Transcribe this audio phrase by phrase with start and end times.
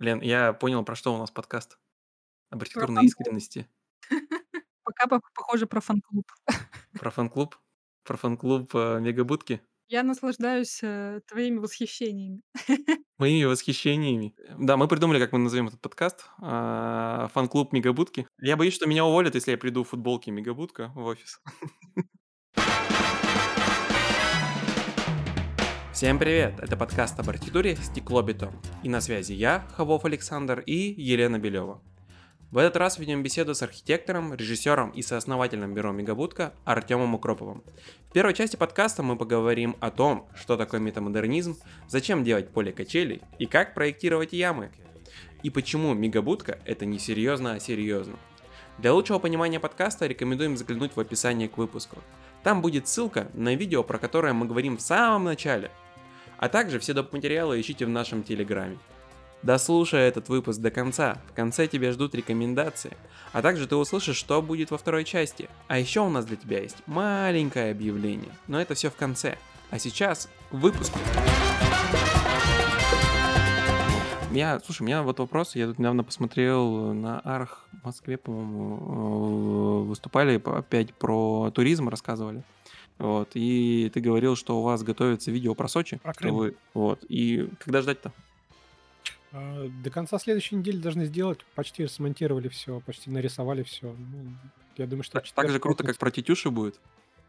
[0.00, 1.78] Лен, я понял, про что у нас подкаст.
[2.48, 3.20] Об архитектурной фан-клуб.
[3.20, 3.68] искренности.
[4.82, 6.26] Пока по похоже про фан-клуб.
[6.98, 7.56] Про фан-клуб?
[8.02, 9.60] Про фан-клуб, э, Мегабудки?
[9.88, 12.40] Я наслаждаюсь, э, твоими восхищениями.
[13.18, 14.34] Моими восхищениями.
[14.38, 16.26] Э, да, мы придумали, как мы назовем этот подкаст.
[16.40, 18.26] А, фан-клуб Мегабудки.
[18.40, 21.40] Я боюсь, что меня уволят, если я приду в футболке Мегабудка в офис.
[26.00, 26.54] Всем привет!
[26.60, 28.54] Это подкаст об архитектуре «Стеклобетон».
[28.82, 31.82] И на связи я, Хавов Александр и Елена Белева.
[32.50, 37.62] В этот раз ведем беседу с архитектором, режиссером и сооснователем бюро Мегабудка Артемом Укроповым.
[38.08, 43.20] В первой части подкаста мы поговорим о том, что такое метамодернизм, зачем делать поле качелей
[43.38, 44.70] и как проектировать ямы.
[45.42, 48.16] И почему Мегабудка это не серьезно, а серьезно.
[48.78, 51.98] Для лучшего понимания подкаста рекомендуем заглянуть в описание к выпуску.
[52.42, 55.70] Там будет ссылка на видео, про которое мы говорим в самом начале.
[56.40, 57.12] А также все доп.
[57.12, 58.78] материалы ищите в нашем телеграме.
[59.42, 62.96] Дослушай этот выпуск до конца, в конце тебя ждут рекомендации,
[63.32, 65.50] а также ты услышишь, что будет во второй части.
[65.68, 69.36] А еще у нас для тебя есть маленькое объявление, но это все в конце.
[69.68, 70.94] А сейчас выпуск.
[74.30, 79.82] Я, слушай, у меня вот вопрос, я тут недавно посмотрел на Арх в Москве, по-моему,
[79.84, 82.42] э, выступали опять про туризм, рассказывали.
[83.00, 85.96] Вот, и ты говорил, что у вас готовится видео про Сочи.
[86.02, 86.34] Про Крым.
[86.34, 88.12] вы- вот, и когда ждать-то?
[89.32, 91.40] А, До конца следующей недели должны сделать.
[91.54, 93.94] Почти смонтировали все, почти нарисовали все.
[94.76, 95.14] я думаю, что...
[95.20, 96.78] Так, так же круто, как про Тетюши будет?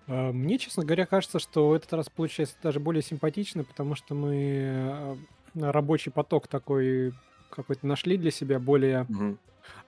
[0.08, 4.14] А, Мне, честно говоря, кажется, что в этот раз получается даже более симпатично, потому что
[4.14, 5.16] мы э,
[5.56, 7.14] рабочий поток такой
[7.50, 9.38] какой-то нашли для себя, более Мгм.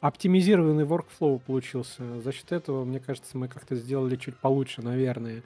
[0.02, 2.22] оптимизированный workflow получился.
[2.22, 5.44] За счет этого, мне кажется, мы как-то сделали чуть получше, наверное.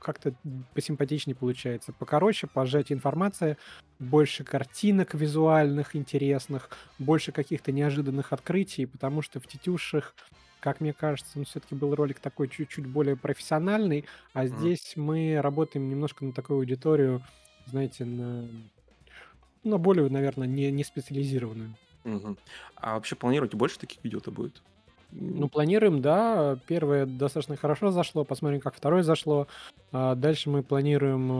[0.00, 0.34] Как-то
[0.74, 1.92] посимпатичнее получается.
[1.92, 3.56] Покороче, по сжатию информации,
[3.98, 10.14] больше картинок визуальных, интересных, больше каких-то неожиданных открытий, потому что в «Тетюшах»,
[10.60, 15.88] как мне кажется, он все-таки был ролик такой чуть-чуть более профессиональный, а здесь мы работаем
[15.88, 17.22] немножко на такую аудиторию,
[17.66, 18.48] знаете, на,
[19.64, 21.74] на более, наверное, не, не специализированную.
[22.04, 22.38] Мгм.
[22.76, 24.62] А вообще планируете больше таких видео-то будет?
[25.12, 26.58] Ну, планируем, да.
[26.66, 28.24] Первое достаточно хорошо зашло.
[28.24, 29.48] Посмотрим, как второе зашло.
[29.92, 31.30] А Дальше мы планируем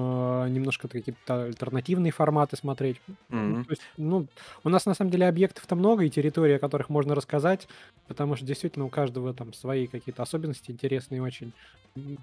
[0.44, 3.00] э, немножко какие-то альтернативные форматы смотреть.
[3.28, 3.64] Мгм.
[3.66, 4.28] То есть, ну,
[4.64, 7.69] у нас на самом деле объектов-то много и территорий, о которых можно рассказать,
[8.06, 11.54] потому что действительно у каждого там свои какие-то особенности интересные очень.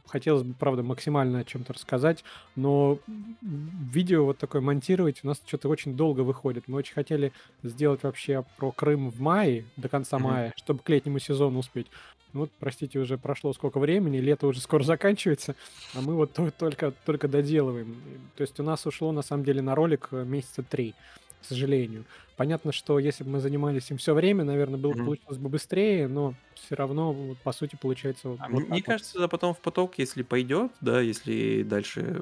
[0.05, 2.23] Хотелось бы, правда, максимально о чем-то рассказать,
[2.55, 3.01] но
[3.41, 6.67] видео вот такое монтировать у нас что-то очень долго выходит.
[6.67, 10.19] Мы очень хотели сделать вообще про Крым в мае, до конца Мгм.
[10.19, 11.87] мая, чтобы к летнему сезону успеть.
[12.33, 15.55] Ну Вот, простите, уже прошло сколько времени, лето уже скоро заканчивается,
[15.93, 17.95] а мы вот то- только, только доделываем.
[18.35, 20.93] То есть у нас ушло, на самом деле, на ролик э, месяца три,
[21.41, 22.03] к сожалению.
[22.35, 25.05] Понятно, что если бы мы занимались им все время, наверное, было бы Мгм.
[25.05, 28.83] получилось бы быстрее, но все равно, вот, по сути, получается вот, А вот мне вот.
[28.85, 32.21] кажется, это потом в поток, если пойдет, да, если дальше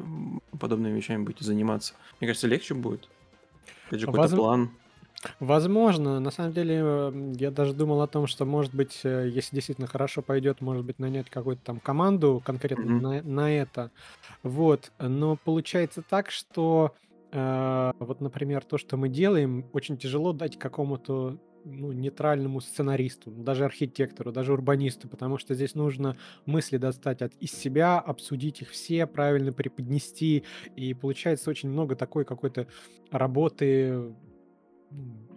[0.60, 3.10] подобными вещами будете заниматься, мне кажется, легче будет.
[3.88, 4.70] Опять же, какой-то Возм- план.
[5.40, 9.56] Возможно, на самом деле, м, я даже думал о том, что, может быть, э, если
[9.56, 13.02] действительно хорошо пойдет, может быть, нанять какую-то там команду конкретно Мгм.
[13.02, 13.92] на, на это.
[14.44, 14.92] Вот.
[15.00, 16.94] Но получается так, что
[17.32, 23.66] э, вот, например, то, что мы делаем, очень тяжело дать какому-то ну, нейтральному сценаристу, даже
[23.66, 26.16] архитектору, даже урбанисту, потому что здесь нужно
[26.46, 30.44] мысли достать от, из себя, обсудить их все, правильно преподнести,
[30.76, 32.68] и получается очень много такой какой-то
[33.12, 34.14] работы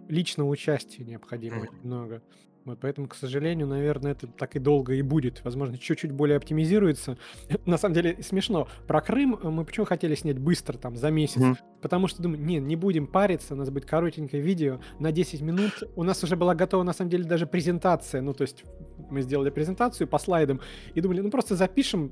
[0.07, 2.21] личного участия необходимо очень много.
[2.65, 5.43] Вот поэтому, к сожалению, наверное, это так и долго и будет.
[5.43, 7.17] Возможно, чуть-чуть более оптимизируется.
[7.65, 8.67] На самом деле смешно.
[8.85, 11.37] Про Крым мы почему хотели снять быстро, там, за месяц?
[11.37, 11.57] Мгм.
[11.81, 15.83] Потому что думаю, не, не будем париться, у нас будет коротенькое видео на 10 минут.
[15.95, 18.21] У нас уже была готова, на самом деле, даже презентация.
[18.21, 18.65] Ну, то есть
[19.09, 20.59] мы сделали презентацию по слайдам
[20.93, 22.11] и думали, ну, просто запишем,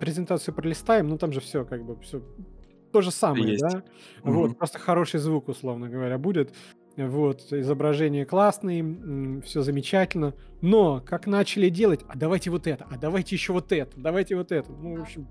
[0.00, 2.22] презентацию пролистаем, ну, там же все, как бы, все
[2.96, 3.62] то же самое, Есть.
[3.62, 3.82] да?
[4.22, 4.34] Мгм.
[4.34, 6.54] Вот, просто хороший звук, условно говоря, будет.
[6.96, 10.32] Вот, изображение классное, все замечательно.
[10.62, 14.50] Но как начали делать, а давайте вот это, а давайте еще вот это, давайте вот
[14.50, 14.72] это.
[14.72, 15.28] Ну, в общем,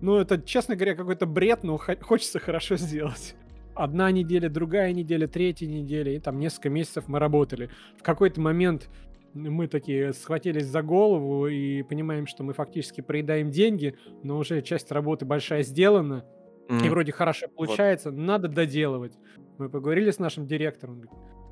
[0.00, 3.34] ну, это, честно говоря, какой-то бред, но хо- хочется хорошо сделать.
[3.74, 7.68] Одна неделя, другая неделя, третья неделя, и там несколько месяцев мы работали.
[7.98, 8.88] В какой-то момент
[9.34, 14.90] мы такие схватились за голову и понимаем, что мы фактически проедаем деньги, но уже часть
[14.90, 16.24] работы большая сделана,
[16.68, 16.90] и Мгм.
[16.90, 19.16] вроде хорошо получается, надо доделывать.
[19.58, 21.10] Мы поговорили с нашим директором, говорит,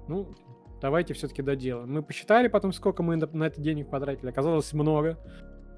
[0.08, 0.34] ну,
[0.80, 1.92] давайте все-таки доделаем.
[1.92, 4.28] Мы посчитали потом, сколько мы на, на это денег потратили.
[4.28, 5.18] Оказалось много.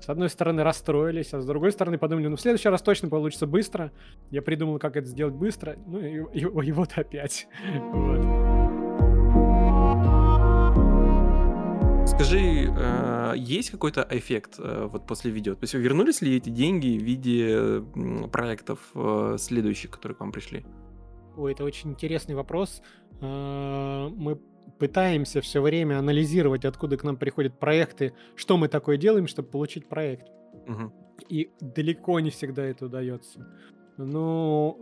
[0.01, 3.47] С одной стороны расстроились, а с другой стороны подумали, ну в следующий раз точно получится
[3.49, 3.91] быстро.
[4.31, 7.49] Я придумал, как это сделать быстро, ну и, и- и вот опять.
[7.93, 8.38] Вот.
[12.21, 15.55] А, есть какой-то эффект э, вот после видео?
[15.55, 17.83] То есть вернулись ли эти деньги в виде
[18.33, 20.65] проектов э, следующих, которые к вам пришли?
[21.37, 22.83] Ой, это очень интересный вопрос.
[23.21, 24.41] Мы
[24.79, 29.89] пытаемся все время анализировать, откуда к нам приходят проекты, что мы такое делаем, чтобы получить
[29.89, 30.27] проект.
[30.67, 30.93] Мгм.
[31.29, 33.47] И далеко не всегда это удается.
[33.99, 34.79] Ну,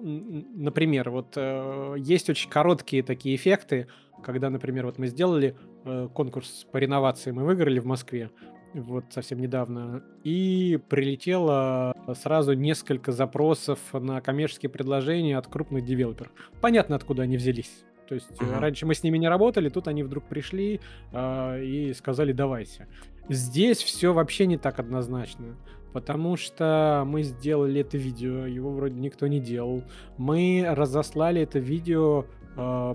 [0.54, 3.88] например, вот э, есть очень короткие такие эффекты,
[4.22, 8.30] когда, например, вот мы сделали э, конкурс по реновации, мы выиграли в Москве,
[8.74, 16.32] вот совсем недавно, и прилетело сразу несколько запросов на коммерческие предложения от крупных девелоперов.
[16.60, 17.84] Понятно, откуда они взялись.
[18.06, 18.60] То есть uh-huh.
[18.60, 20.80] раньше мы с ними не работали, тут они вдруг пришли
[21.12, 22.86] э, и сказали давайте.
[23.30, 25.56] Здесь все вообще не так однозначно,
[25.96, 29.82] потому что мы сделали это видео, его вроде никто не делал.
[30.18, 32.94] Мы разослали это видео э,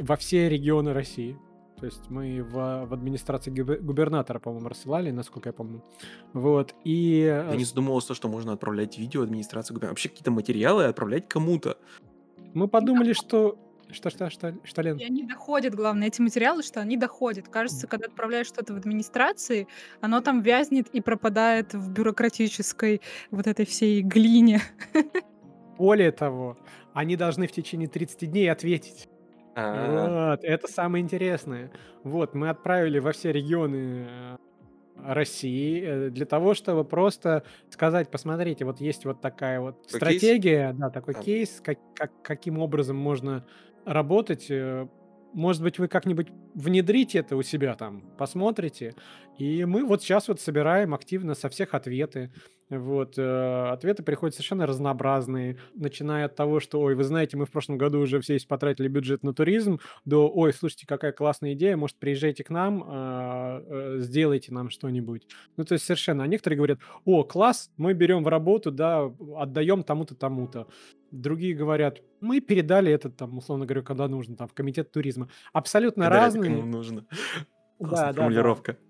[0.00, 1.38] во все регионы России.
[1.78, 5.84] То есть мы в, в администрации губернатора, по-моему, рассылали, насколько я помню.
[6.32, 7.20] Вот, и...
[7.20, 9.92] Я не задумывался, что можно отправлять видео администрации губернатора.
[9.92, 11.78] Вообще какие-то материалы отправлять кому-то.
[12.52, 13.58] Мы подумали, что
[13.92, 14.96] что, что, что, что, Лен?
[14.98, 17.48] И они доходят, главное, эти материалы, что они доходят.
[17.48, 19.66] Кажется, когда отправляешь что-то в администрации,
[20.00, 23.00] оно там вязнет и пропадает в бюрократической
[23.30, 24.60] вот этой всей глине.
[25.78, 26.58] Более того,
[26.92, 29.08] они должны в течение 30 дней ответить.
[29.56, 30.32] А.
[30.32, 31.70] Вот, это самое интересное.
[32.04, 34.36] Вот, мы отправили во все регионы э,
[35.04, 40.90] России э, для того, чтобы просто сказать, посмотрите, вот есть вот такая вот стратегия, да,
[40.90, 43.44] такой кейс, как, как, каким образом можно
[43.84, 44.50] работать.
[44.50, 44.88] Э,
[45.32, 48.94] может быть, вы как-нибудь внедрите это у себя там, посмотрите.
[49.38, 52.32] И мы вот сейчас вот собираем активно со всех ответы.
[52.70, 57.50] Вот, э, ответы приходят совершенно разнообразные, начиная от того, что, ой, вы знаете, мы в
[57.50, 61.96] прошлом году уже все потратили бюджет на туризм, до, ой, слушайте, какая классная идея, может,
[61.96, 65.26] приезжайте к нам, э, э, сделайте нам что-нибудь.
[65.56, 66.22] Ну, то есть совершенно.
[66.22, 70.68] А некоторые говорят, о, класс, мы берем в работу, да, отдаем тому-то, тому-то.
[71.10, 75.28] Другие говорят, мы передали это, там, условно говоря, когда нужно, там, в комитет туризма.
[75.52, 76.54] Абсолютно это разные.
[76.54, 77.06] кому нужно.
[77.80, 78.28] Да, Классная да,
[78.74, 78.89] да.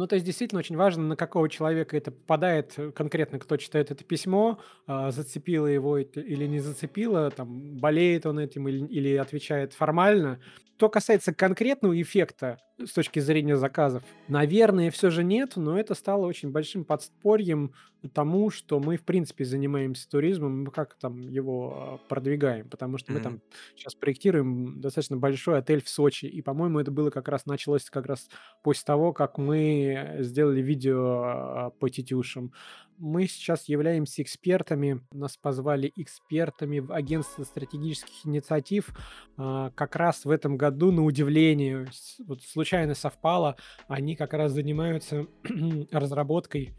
[0.00, 3.90] Ну, то есть действительно очень важно, на какого человека это попадает, э, конкретно кто читает
[3.90, 9.74] это письмо, а, зацепило его или не зацепило, там, болеет он этим или, или отвечает
[9.74, 10.40] формально.
[10.78, 12.56] Что касается конкретного эффекта
[12.86, 17.72] с точки зрения заказов, наверное, все же нет, но это стало очень большим подспорьем
[18.14, 23.12] тому, что мы, в принципе, занимаемся туризмом, мы как там его а, продвигаем, потому что
[23.12, 23.42] мы там
[23.76, 28.06] сейчас проектируем достаточно большой отель в Сочи, и, по-моему, это было как раз, началось как
[28.06, 28.28] раз
[28.62, 32.52] после того, как мы сделали видео а, по тетюшам
[33.00, 35.00] мы сейчас являемся экспертами.
[35.12, 38.90] Нас позвали экспертами в агентство стратегических инициатив.
[39.36, 41.88] А, как раз в этом году, на удивление,
[42.26, 43.56] вот случайно совпало,
[43.88, 45.26] они как раз занимаются
[45.90, 46.76] разработкой,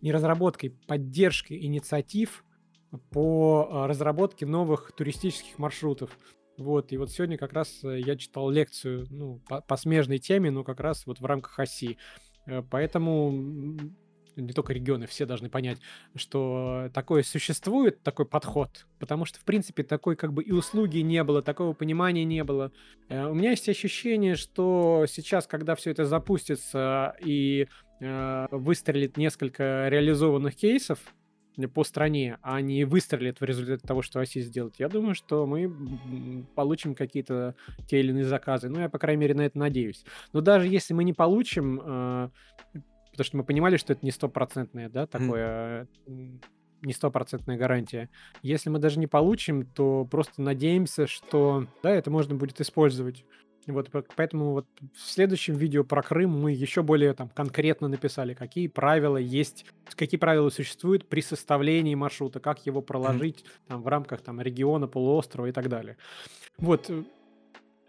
[0.00, 2.44] не разработкой, поддержкой инициатив
[3.10, 6.16] по а, разработке новых туристических маршрутов.
[6.58, 10.52] Вот, и вот сегодня как раз э, я читал лекцию, ну, по, по смежной теме,
[10.52, 11.98] но как раз вот в рамках оси.
[12.46, 13.80] Э, поэтому
[14.36, 15.78] не только регионы, все должны понять,
[16.14, 21.22] что такое существует, такой подход, потому что, в принципе, такой как бы и услуги не
[21.24, 22.72] было, такого понимания не было.
[23.08, 27.68] Э, у меня есть ощущение, что сейчас, когда все это запустится и
[28.00, 30.98] э, выстрелит несколько реализованных кейсов,
[31.74, 35.70] по стране, а не выстрелит в результате того, что Оси сделает, я думаю, что мы
[36.54, 37.54] получим какие-то
[37.86, 38.68] те или иные заказы.
[38.68, 40.04] Ну, я, по крайней мере, на это надеюсь.
[40.32, 42.30] Но даже если мы не получим, э,
[43.12, 46.42] потому что мы понимали, что это не стопроцентное, да, такое, mm.
[46.82, 48.08] не стопроцентная гарантия.
[48.42, 53.24] Если мы даже не получим, то просто надеемся, что, да, это можно будет использовать.
[53.66, 58.66] Вот поэтому вот в следующем видео про Крым мы еще более там конкретно написали, какие
[58.66, 63.48] правила есть, какие правила существуют при составлении маршрута, как его проложить mm.
[63.68, 65.96] там в рамках там региона, полуострова и так далее.
[66.58, 66.90] Вот.
[66.90, 67.04] Э,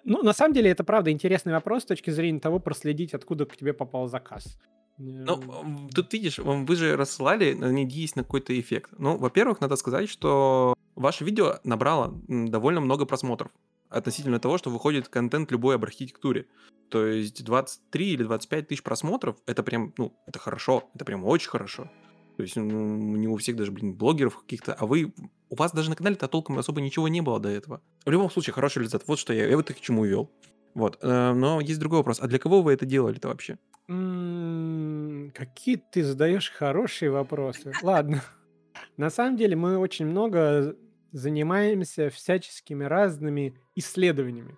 [0.03, 3.55] ну, на самом деле, это правда интересный вопрос с точки зрения того, проследить, откуда к
[3.55, 4.59] тебе попал заказ.
[4.97, 8.91] Ну, тут видишь, вы же рассылали, надеясь на какой-то эффект.
[8.97, 13.51] Ну, во-первых, надо сказать, что ваше видео набрало довольно много просмотров
[13.89, 16.47] относительно того, что выходит контент любой об архитектуре.
[16.89, 21.49] То есть 23 или 25 тысяч просмотров, это прям, ну, это хорошо, это прям очень
[21.49, 21.89] хорошо.
[22.37, 25.13] То есть ну, не у всех даже, блин, блогеров каких-то, а вы,
[25.49, 27.81] у вас даже на канале-то толком особо ничего не было до этого.
[28.05, 29.03] В любом случае, хороший результат.
[29.07, 30.31] Вот что я, я вот к чему вел.
[30.73, 30.97] Вот.
[31.01, 32.19] Э, но есть другой вопрос.
[32.19, 33.59] А для кого вы это делали-то вообще?
[33.87, 37.73] Какие ты задаешь хорошие вопросы.
[37.81, 38.23] Ладно.
[38.97, 40.75] На самом деле мы очень много
[41.11, 44.57] занимаемся всяческими разными исследованиями.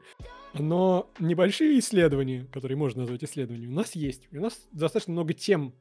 [0.53, 4.27] Но небольшие исследования, которые можно назвать исследованиями, у нас есть.
[4.31, 5.73] У нас достаточно много тем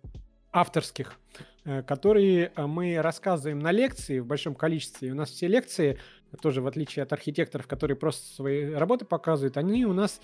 [0.52, 1.18] авторских,
[1.64, 5.08] э, которые э, мы рассказываем на лекции в большом количестве.
[5.08, 5.98] И у нас все лекции,
[6.40, 10.20] тоже в отличие от архитекторов, которые просто свои работы показывают, они у нас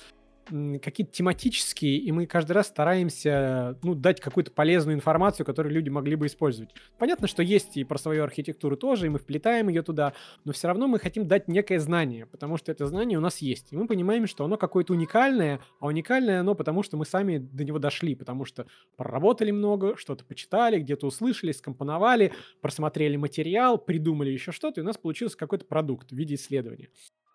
[0.83, 6.17] какие-то тематические, и мы каждый раз стараемся ну, дать какую-то полезную информацию, которую люди могли
[6.17, 6.71] бы использовать.
[6.99, 10.13] Понятно, что есть и про свою архитектуру тоже, и мы вплетаем ее туда,
[10.45, 13.73] но все равно мы хотим дать некое знание, потому что это знание у нас есть.
[13.73, 17.65] И мы понимаем, что оно какое-то уникальное, а уникальное оно потому, что мы сами до
[17.65, 18.67] него дошли, потому что
[18.97, 24.97] проработали много, что-то почитали, где-то услышали, скомпоновали, просмотрели материал, придумали еще что-то, и у нас
[24.97, 26.89] получился какой-то продукт в виде исследования.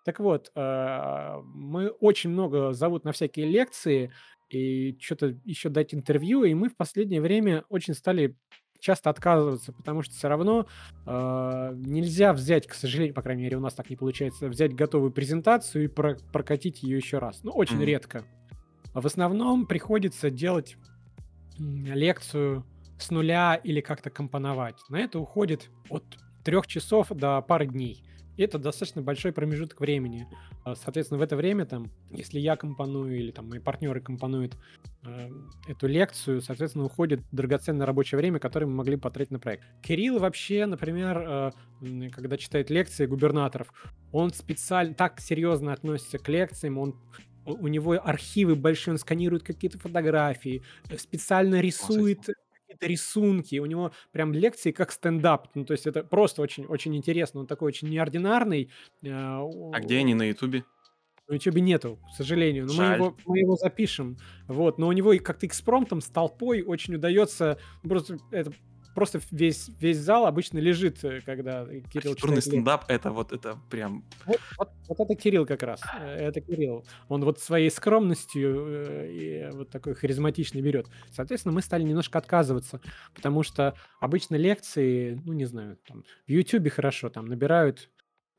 [0.06, 4.12] Так вот, а, мы очень много зовут на всякие лекции
[4.48, 8.36] и что-то еще дать интервью, и мы в последнее время очень стали
[8.78, 10.68] часто отказываться, потому что все равно
[11.06, 15.10] э, нельзя взять, к сожалению, по крайней мере, у нас так не получается, взять готовую
[15.10, 17.42] презентацию и про прокатить ее еще раз.
[17.42, 17.84] Ну, очень mm-hmm.
[17.84, 18.24] редко.
[18.94, 20.76] В основном приходится делать
[21.58, 22.64] лекцию
[22.96, 24.76] с нуля или как-то компоновать.
[24.88, 26.04] На это уходит от
[26.44, 28.04] трех часов до пары дней.
[28.36, 30.26] И это достаточно большой промежуток времени.
[30.64, 34.56] А, соответственно, в это время, там, если я компоную или там мои партнеры компонуют
[35.04, 35.28] э,
[35.68, 39.64] эту лекцию, соответственно, уходит драгоценное рабочее время, которое мы могли потратить на проект.
[39.82, 43.72] Кирилл вообще, например, э, когда читает лекции губернаторов,
[44.12, 46.96] он специально так серьезно относится к лекциям, он
[47.46, 52.28] у него архивы большие, он сканирует какие-то фотографии, э, специально рисует
[52.76, 57.40] какие-то рисунки, у него прям лекции как стендап, ну то есть это просто очень-очень интересно,
[57.40, 58.70] он такой очень неординарный.
[59.06, 59.42] А,
[59.72, 60.64] а где они на Ютубе?
[61.28, 62.66] На Ютубе нету, к сожалению.
[62.66, 64.16] Но мы его, мы его запишем.
[64.46, 64.78] Вот.
[64.78, 67.58] Но у него и как-то экспромтом с толпой очень удается.
[67.82, 68.52] Просто это
[68.96, 74.02] просто весь, весь зал обычно лежит, э, когда Кирилл Архитектурный стендап— это вот это прям...
[74.24, 75.82] Вот, вот, вот это Кирилл как раз.
[76.00, 76.84] Э, это Кирилл.
[77.08, 80.86] Он вот своей скромностью э, и вот такой харизматичный берет.
[81.12, 82.80] Соответственно, мы стали немножко отказываться,
[83.14, 87.90] потому что обычно лекции, ну, не знаю, там, в Ютубе хорошо, там, набирают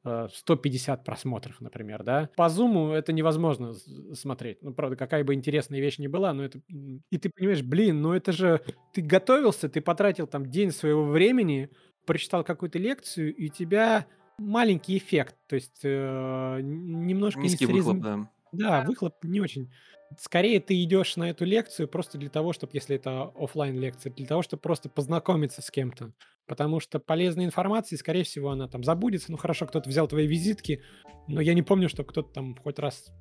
[0.04, 2.30] 150 просмотров, например, да.
[2.36, 3.74] По зуму это невозможно
[4.14, 4.62] смотреть.
[4.62, 6.62] Ну, правда, какая бы интересная вещь ни была, но это...
[7.10, 8.62] И ты понимаешь, блин, ну это же...
[8.94, 11.70] Ты готовился, ты потратил там день своего времени,
[12.06, 17.42] прочитал какую-то лекцию, и у тебя маленький эффект, то есть э, немножко...
[17.42, 18.30] Низкий не выхлоп, да.
[18.52, 19.72] Да, выхлоп не очень.
[20.18, 24.26] Скорее ты идешь на эту лекцию просто для того, чтобы, если это офлайн лекция, для
[24.26, 26.14] того, чтобы просто познакомиться с кем-то.
[26.48, 29.32] Потому что полезной информации, скорее всего, она там забудется.
[29.32, 30.82] Ну хорошо, кто-то взял твои визитки,
[31.28, 33.12] но я не помню, что кто-то там хоть раз,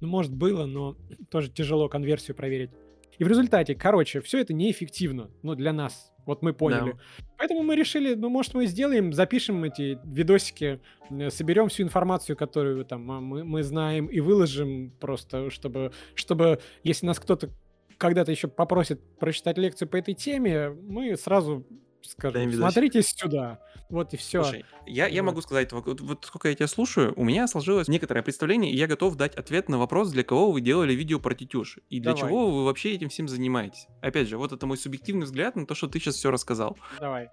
[0.00, 0.96] ну может было, но
[1.30, 2.70] тоже тяжело конверсию проверить.
[3.18, 6.12] И в результате, короче, все это неэффективно, ну для нас.
[6.24, 6.92] Вот мы поняли.
[6.92, 6.98] Да.
[7.36, 12.84] Поэтому мы решили, ну, может, мы сделаем, запишем эти видосики, э, соберем всю информацию, которую
[12.84, 17.50] там а, мы, мы знаем, и выложим просто, чтобы, чтобы, если нас кто-то
[17.98, 21.66] когда-то еще попросит прочитать лекцию по этой теме, мы сразу
[22.06, 23.58] скажу, смотрите сюда.
[23.88, 24.42] Вот и все.
[24.42, 28.22] Слушай, я, я могу сказать, вот, вот сколько я тебя слушаю, у меня сложилось некоторое
[28.22, 31.78] представление, и я готов дать ответ на вопрос, для кого вы делали видео про тетюш,
[31.90, 32.28] и для Давай.
[32.28, 33.86] чего вы вообще этим всем занимаетесь.
[34.00, 36.78] Опять же, вот это мой субъективный взгляд на то, что ты сейчас все рассказал.
[36.98, 37.28] Давай.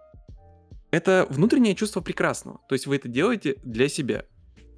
[0.91, 2.59] Это внутреннее чувство прекрасного.
[2.67, 4.25] То есть вы это делаете для себя.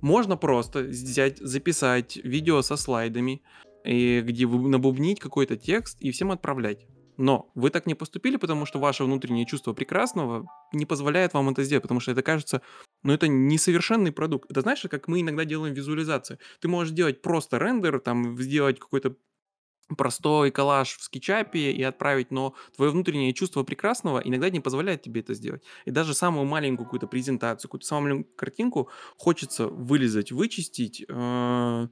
[0.01, 3.41] Можно просто взять, записать видео со слайдами,
[3.83, 6.85] и где вы набубнить какой-то текст и всем отправлять.
[7.21, 11.63] Но вы так не поступили, потому что ваше внутреннее чувство прекрасного не позволяет вам это
[11.63, 12.63] сделать, потому что это кажется,
[13.03, 14.49] ну это несовершенный продукт.
[14.49, 16.39] Это знаешь, как мы иногда делаем визуализацию.
[16.61, 19.15] Ты можешь делать просто рендер, там сделать какой-то
[19.95, 25.21] простой коллаж в скетчапе и отправить, но твое внутреннее чувство прекрасного иногда не позволяет тебе
[25.21, 25.61] это сделать.
[25.85, 31.87] И даже самую маленькую какую-то презентацию, какую-то самую маленькую картинку хочется вылезать, вычистить э,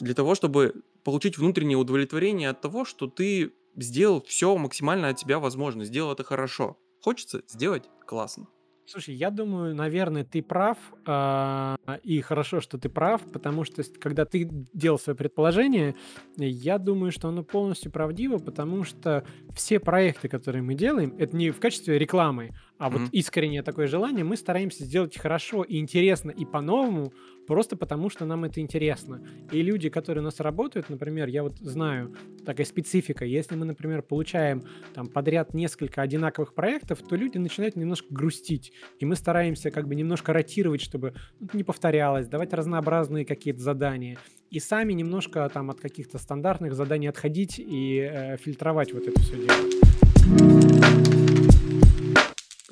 [0.00, 5.38] для того, чтобы получить внутреннее удовлетворение от того, что ты сделал все максимально от тебя
[5.38, 6.78] возможно, сделал это хорошо.
[7.00, 8.46] Хочется сделать классно.
[8.84, 10.76] Слушай, я думаю, наверное, ты прав,
[11.06, 15.94] э, и хорошо, что ты прав, потому что когда ты делал свое предположение,
[16.36, 19.24] я думаю, что оно полностью правдиво, потому что
[19.54, 22.50] все проекты, которые мы делаем, это не в качестве рекламы,
[22.82, 22.98] а mm-hmm.
[22.98, 27.12] вот искреннее такое желание, мы стараемся сделать хорошо и интересно и по-новому,
[27.46, 29.24] просто потому что нам это интересно.
[29.52, 32.12] И люди, которые у нас работают, например, я вот знаю,
[32.44, 38.12] такая специфика, если мы, например, получаем там подряд несколько одинаковых проектов, то люди начинают немножко
[38.12, 38.72] грустить.
[38.98, 44.18] И мы стараемся как бы немножко ротировать, чтобы ну, не повторялось, давать разнообразные какие-то задания.
[44.50, 49.36] И сами немножко там от каких-то стандартных заданий отходить и э, фильтровать вот это все
[49.36, 51.11] дело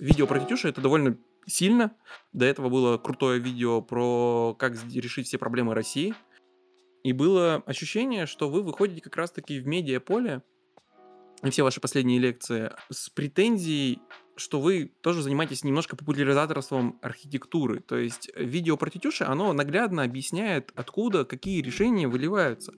[0.00, 1.16] видео про тетюши это довольно
[1.46, 1.94] сильно.
[2.32, 6.14] До этого было крутое видео про как решить все проблемы России.
[7.02, 10.42] и было ощущение, что вы выходите как раз-таки в медиаполе,
[11.42, 14.02] и все ваши последние лекции, с претензией,
[14.36, 17.80] что вы тоже занимаетесь немножко популяризаторством архитектуры.
[17.80, 22.74] То есть видео про тетюши, оно наглядно объясняет, откуда какие решения выливаются.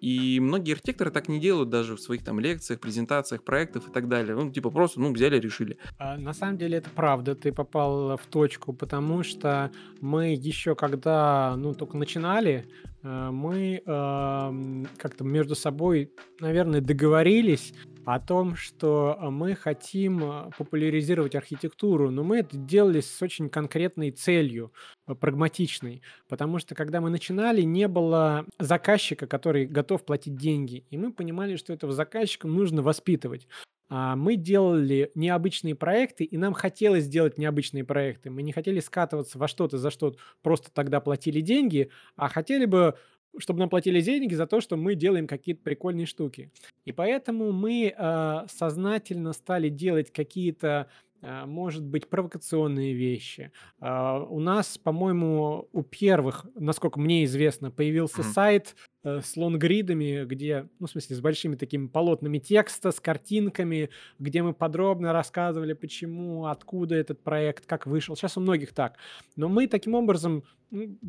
[0.00, 4.08] И многие архитекторы так не делают даже в своих там лекциях, презентациях, проектах и так
[4.08, 4.34] далее.
[4.34, 5.78] Ну, типа просто, ну, взяли, решили.
[5.98, 11.54] А, на самом деле это правда, ты попал в точку, потому что мы еще когда,
[11.56, 12.66] ну, только начинали,
[13.02, 17.72] э, мы э, как-то между собой, наверное, договорились
[18.04, 24.10] о том, что мы хотим э, популяризировать архитектуру, но мы это делали с очень конкретной
[24.10, 24.72] целью,
[25.06, 30.96] э, прагматичной, потому что когда мы начинали, не было заказчика, который готов платить деньги, и
[30.96, 33.48] мы понимали, что этого заказчика нужно воспитывать.
[33.90, 38.30] А мы делали необычные проекты, и нам хотелось сделать необычные проекты.
[38.30, 42.94] Мы не хотели скатываться во что-то, за что просто тогда платили деньги, а хотели бы
[43.38, 46.50] чтобы нам платили деньги за то, что мы делаем какие-то прикольные штуки.
[46.84, 50.88] И поэтому мы э, сознательно стали делать какие-то
[51.26, 53.50] а, может быть, провокационные вещи.
[53.80, 58.32] А, у нас, по-моему, у первых, насколько мне известно, появился mm-hmm.
[58.32, 63.90] сайт э, с лонгридами, где, ну, в смысле, с большими такими полотнами текста, с картинками,
[64.18, 68.16] где мы подробно рассказывали, почему, откуда этот проект, как вышел.
[68.16, 68.96] Сейчас у многих так.
[69.36, 70.44] Но мы таким образом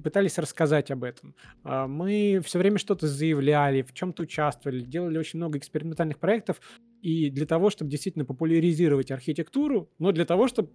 [0.04, 1.36] пытались рассказать об этом.
[1.64, 6.60] А, мы все время что-то заявляли, в чем-то участвовали, делали очень много экспериментальных проектов,
[7.02, 10.72] и для того, чтобы действительно популяризировать архитектуру, но для того, чтобы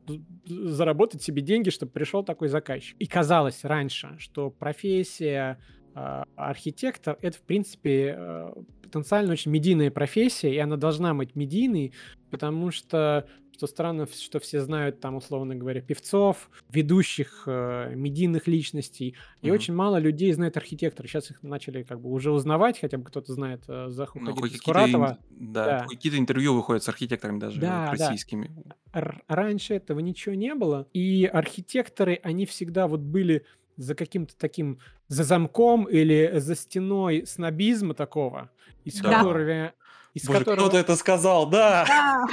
[0.46, 2.96] заработать себе деньги, чтобы пришел такой заказчик.
[3.00, 10.54] И казалось раньше, что профессия э, архитектор это, в принципе, э, потенциально очень медийная профессия,
[10.54, 11.92] и она должна быть медийной,
[12.30, 13.26] потому что
[13.60, 19.52] что странно, что все знают там, условно говоря, певцов, ведущих э, медийных личностей, и mm-hmm.
[19.52, 21.06] очень мало людей знает архитектора.
[21.06, 25.18] Сейчас их начали как бы уже узнавать, хотя бы кто-то знает э, Заху ну, Скуратова.
[25.28, 25.52] Ин...
[25.52, 25.86] Да, да.
[25.86, 28.50] какие-то интервью выходят с архитекторами даже да, российскими.
[28.94, 29.12] Да.
[29.28, 33.44] Раньше этого ничего не было, и архитекторы, они всегда вот были
[33.80, 38.50] за каким-то таким, за замком или за стеной снобизма такого,
[38.84, 39.16] из да.
[39.16, 39.72] которого...
[40.12, 40.68] Из Боже, которого...
[40.68, 41.86] кто-то это сказал, да!
[41.86, 42.26] да.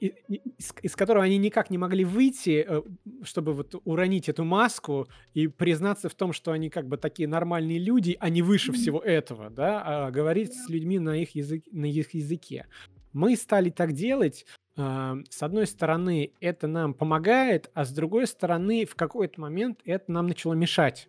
[0.00, 2.82] из, из которого они никак не могли выйти, э,
[3.22, 7.78] чтобы вот уронить эту маску и признаться в том, что они как бы такие нормальные
[7.78, 11.84] люди, а не выше всего этого, да, а говорить с людьми на их, язык, на
[11.84, 12.66] их языке.
[13.12, 14.46] Мы стали так делать,
[14.76, 20.10] а, с одной стороны, это нам помогает, а с другой стороны, в какой-то момент это
[20.10, 21.08] нам начало мешать.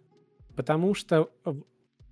[0.56, 1.30] Потому что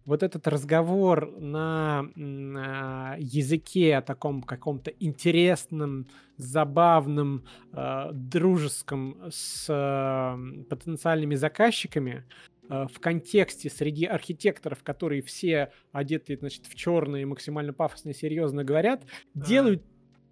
[0.10, 11.36] вот этот разговор на, на языке таком каком-то интересном, забавном, э, дружеском с э, потенциальными
[11.36, 12.24] заказчиками
[12.70, 19.04] в контексте среди архитекторов, которые все одеты значит, в черные, максимально пафосно и серьезно говорят,
[19.36, 19.40] а.
[19.40, 19.84] делают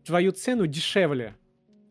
[0.05, 1.35] твою цену дешевле.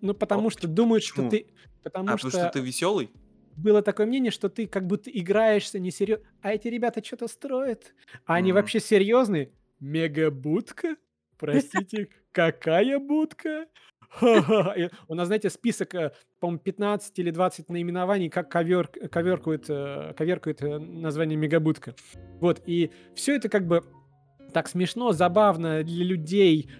[0.01, 1.29] Ну, потому О, что думают, почему?
[1.29, 1.47] что ты...
[1.83, 2.29] Потому, а, что...
[2.29, 3.11] потому что ты веселый?
[3.57, 6.25] было такое мнение, что ты как будто играешься несерьезно.
[6.43, 7.95] А эти ребята что-то строят.
[8.27, 8.55] А они mm-hmm.
[8.55, 9.51] вообще серьезные?
[9.81, 10.97] Мегабудка?
[11.39, 13.67] Простите, какая будка?
[15.09, 20.62] У нас, знаете, список, э, по-моему, 15 или 20 наименований, как ковер, коверкует, э, коверкует
[20.62, 21.95] э, название мегабудка.
[22.40, 23.83] Вот, и все это как бы
[24.53, 26.71] так смешно, забавно для людей,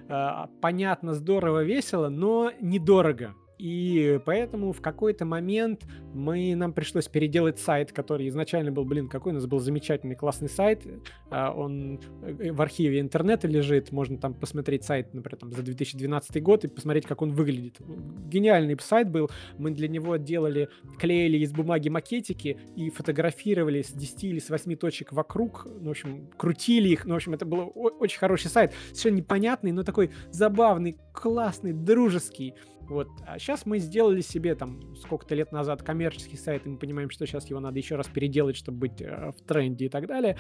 [0.63, 3.35] понятно, здорово, весело, но недорого.
[3.59, 9.33] И поэтому в какой-то момент мы, нам пришлось переделать сайт, который изначально был, блин, какой
[9.33, 10.87] у нас был замечательный, классный сайт.
[11.31, 16.43] А, он э, в архиве интернета лежит, можно там посмотреть сайт, например, там, за 2012
[16.43, 17.81] год и посмотреть, как он выглядит.
[18.27, 19.31] Гениальный сайт был.
[19.59, 24.77] Мы для него делали, клеили из бумаги макетики и фотографировали с 10 или с 8
[24.77, 25.67] точек вокруг.
[25.67, 27.07] Ну, в общем, крутили их.
[27.07, 28.75] Ну, в общем, это был очень хороший сайт.
[28.89, 32.55] Совершенно непонятный, но такой забавный, классный, дружеский.
[32.91, 33.09] Вот.
[33.27, 37.27] А сейчас мы сделали себе там сколько-то лет назад коммерческий сайт, и мы понимаем, что
[37.27, 40.37] сейчас его надо еще раз переделать, чтобы быть э, в тренде и так далее.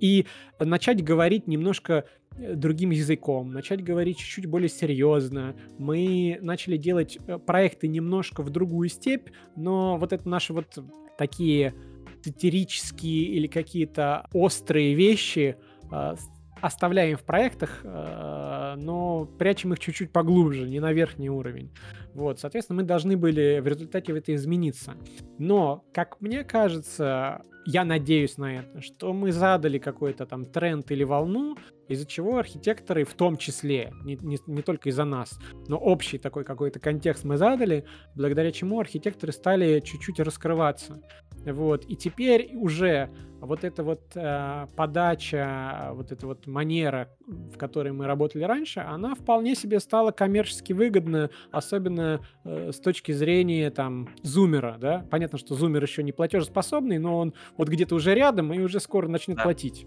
[0.00, 0.26] И
[0.60, 2.04] начать говорить немножко
[2.36, 5.56] э, другим языком, начать говорить чуть-чуть более серьезно.
[5.78, 10.78] Мы начали делать э, проекты немножко в другую степь, но вот это наши вот
[11.16, 11.74] такие
[12.22, 15.56] сатирические или какие-то острые вещи
[15.90, 16.14] э,
[16.60, 21.72] оставляем в проектах, э, но прячем их чуть-чуть поглубже, не на верхний уровень.
[22.14, 24.94] Вот, соответственно, мы должны были в результате это измениться.
[25.38, 31.04] Но, как мне кажется, я надеюсь на это, что мы задали какой-то там тренд или
[31.04, 36.16] волну, из-за чего архитекторы, в том числе, не, не, не только из-за нас, но общий
[36.16, 41.02] такой какой-то контекст мы задали, благодаря чему архитекторы стали чуть-чуть раскрываться.
[41.44, 41.84] Вот.
[41.86, 48.06] И теперь уже вот эта вот э, подача, вот эта вот манера, в которой мы
[48.06, 54.76] работали раньше, она вполне себе стала коммерчески выгодна, особенно э, с точки зрения там зумера,
[54.80, 55.06] да.
[55.10, 59.08] Понятно, что зумер еще не платежеспособный, но он вот где-то уже рядом и уже скоро
[59.08, 59.44] начнет да.
[59.44, 59.86] платить.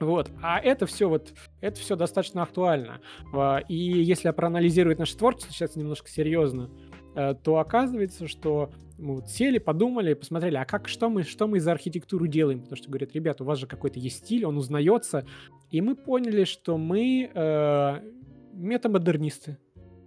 [0.00, 0.30] Вот.
[0.42, 3.00] А это все вот, это все достаточно актуально.
[3.32, 6.70] А, и если проанализировать наше творчество сейчас немножко серьезно,
[7.14, 11.60] э, то оказывается, что мы вот сели, подумали, посмотрели, а как, что мы, что мы
[11.60, 12.60] за архитектуру делаем?
[12.60, 15.26] Потому что говорят, ребята, у вас же какой-то есть стиль, он узнается.
[15.70, 18.00] И мы поняли, что мы э,
[18.52, 19.58] метамодернисты.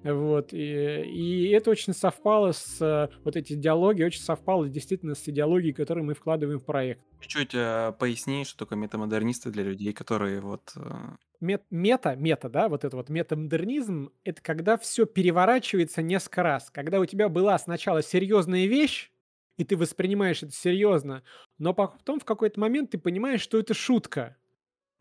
[0.04, 5.73] Вот, и, и это очень совпало с, вот эти диалоги, очень совпало действительно с идеологией,
[5.73, 7.02] которую мы вкладываем в проект.
[7.19, 10.71] Чуть э, поясни, что такое метамодернисты для людей, которые вот...
[10.76, 11.15] Э...
[11.39, 16.69] Мет, мета, мета, да, вот это вот метамодернизм, это когда все переворачивается несколько раз.
[16.71, 19.12] Когда у тебя была сначала серьезная вещь,
[19.58, 21.23] и ты воспринимаешь это серьезно,
[21.58, 24.38] но потом в какой-то момент ты понимаешь, что это шутка.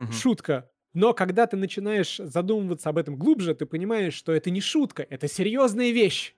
[0.01, 0.13] Угу.
[0.13, 0.71] Шутка.
[0.93, 5.29] Но когда ты начинаешь задумываться об этом глубже, ты понимаешь, что это не шутка, это
[5.29, 6.35] серьезная вещь.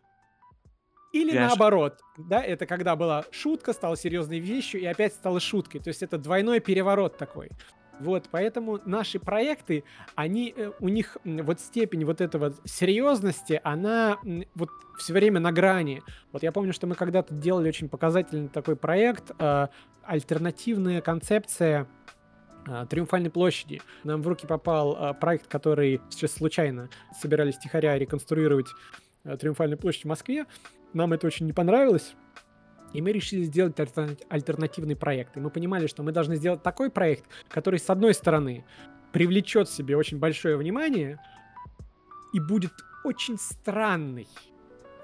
[1.13, 5.81] Или Я наоборот, да, это когда была шутка, стала серьезной вещью, и опять стала шуткой.
[5.81, 7.51] То есть это двойной переворот такой.
[8.01, 9.85] Вот, поэтому наши проекты,
[10.15, 14.19] они, э, у них вот степень вот этого серьезности, она
[14.55, 16.03] вот все время на грани.
[16.33, 19.69] Вот я помню, что мы когда-то делали очень показательный такой проект, э,
[20.05, 21.87] альтернативная концепция
[22.67, 23.81] а, Триумфальной площади.
[24.05, 28.67] Нам в руки попал а, проект, который сейчас случайно собирались тихоря реконструировать
[29.41, 30.47] Триумфальную площадь в Москве.
[30.95, 32.15] Нам это очень не понравилось.
[32.93, 33.79] И мы решили сделать
[34.29, 35.37] альтернативный проект.
[35.37, 38.65] И мы понимали, что мы должны сделать такой проект, который, с одной стороны,
[39.13, 41.19] привлечет себе очень большое внимание
[42.33, 42.73] и будет
[43.05, 44.27] очень странный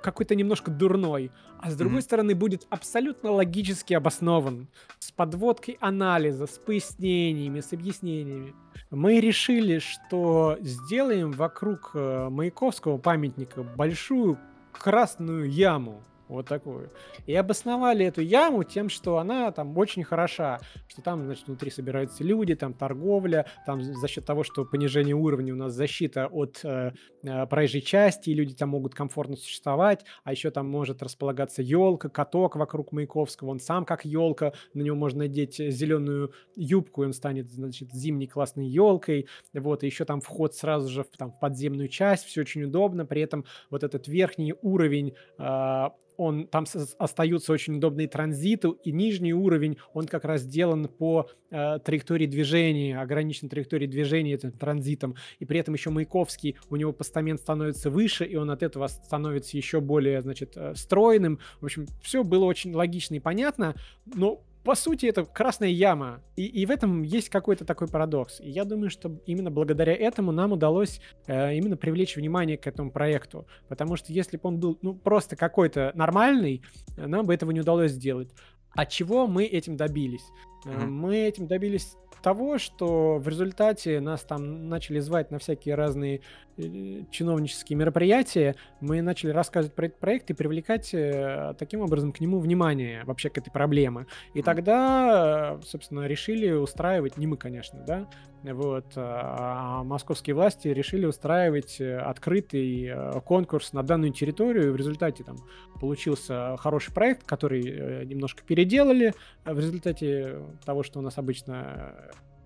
[0.02, 2.02] какой-то немножко дурной, а с другой mm-hmm.
[2.02, 4.68] стороны будет абсолютно логически обоснован,
[4.98, 8.54] с подводкой анализа, с пояснениями, с объяснениями.
[8.90, 14.38] Мы решили, что сделаем вокруг э, Маяковского памятника большую
[14.72, 16.90] красную яму, вот такую.
[17.26, 22.24] И обосновали эту яму тем, что она там очень хороша, что там, значит, внутри собираются
[22.24, 26.92] люди, там торговля, там за счет того, что понижение уровня у нас защита от э,
[27.22, 32.08] э, проезжей части, и люди там могут комфортно существовать, а еще там может располагаться елка,
[32.08, 37.12] каток вокруг Маяковского, он сам как елка, на него можно надеть зеленую юбку, и он
[37.12, 41.38] станет, значит, зимней классной елкой, вот, и еще там вход сразу же в, там, в
[41.38, 46.64] подземную часть, все очень удобно, при этом вот этот верхний уровень э, он, там
[46.98, 53.00] остаются очень удобные транзиты, и нижний уровень, он как раз сделан по э, траектории движения,
[53.00, 58.24] ограниченной траектории движения этим транзитом, и при этом еще Маяковский, у него постамент становится выше,
[58.24, 61.38] и он от этого становится еще более, значит, э, стройным.
[61.60, 63.74] В общем, все было очень логично и понятно,
[64.06, 66.22] но по сути, это красная яма.
[66.36, 68.40] И, и в этом есть какой-то такой парадокс.
[68.40, 72.90] И я думаю, что именно благодаря этому нам удалось э, именно привлечь внимание к этому
[72.90, 73.46] проекту.
[73.68, 76.62] Потому что если бы он был ну, просто какой-то нормальный,
[76.96, 78.30] нам бы этого не удалось сделать.
[78.70, 80.24] От чего мы этим добились?
[80.64, 80.86] Mm-hmm.
[80.86, 86.22] Мы этим добились того, что в результате нас там начали звать на всякие разные
[86.53, 92.20] э, чиновнические мероприятия, мы начали рассказывать про этот проект и привлекать э, таким образом к
[92.20, 94.06] нему внимание вообще к этой проблеме.
[94.34, 98.08] И тогда, собственно, решили устраивать, не мы, конечно, да,
[98.42, 102.92] вот, а московские власти решили устраивать э, открытый
[103.24, 104.72] конкурс на данную территорию.
[104.72, 105.36] В результате там
[105.80, 109.14] получился хороший проект, который немножко переделали
[109.44, 111.94] в результате того, что у нас обычно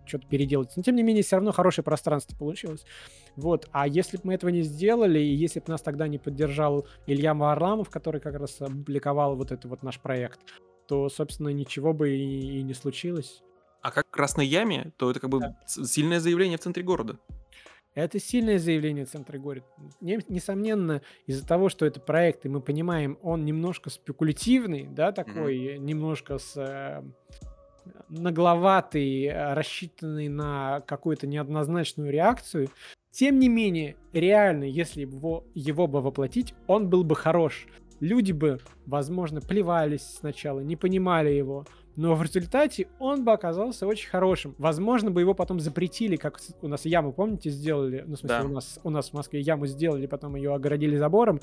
[0.08, 0.72] что-то переделать.
[0.76, 2.84] Но, тем не менее, все равно хорошее пространство получилось.
[3.36, 3.68] Вот.
[3.70, 7.34] А если бы мы этого не сделали, и если бы нас тогда не поддержал Илья
[7.34, 10.40] Варламов, который как раз опубликовал вот этот вот наш проект,
[10.88, 13.42] то, собственно, ничего бы и, и не случилось.
[13.82, 15.56] А как в Красной Яме, то это как бы да.
[15.66, 17.18] сильное заявление в центре города.
[17.94, 19.66] Это сильное заявление в центре города.
[20.00, 25.78] Несомненно, из-за того, что это проект, и мы понимаем, он немножко спекулятивный, да, такой, mm-hmm.
[25.78, 27.02] немножко с э,
[28.08, 32.68] нагловатый, э, рассчитанный на какую-то неоднозначную реакцию.
[33.10, 37.66] Тем не менее, реально, если его, его бы воплотить, он был бы хорош.
[38.00, 41.66] Люди бы, возможно, плевались сначала, не понимали его,
[41.98, 44.54] но в результате он бы оказался очень хорошим.
[44.58, 48.44] Возможно, бы его потом запретили, как у нас яму, помните, сделали, ну, в смысле, да.
[48.44, 51.40] у, нас, у нас в Москве яму сделали, потом ее огородили забором,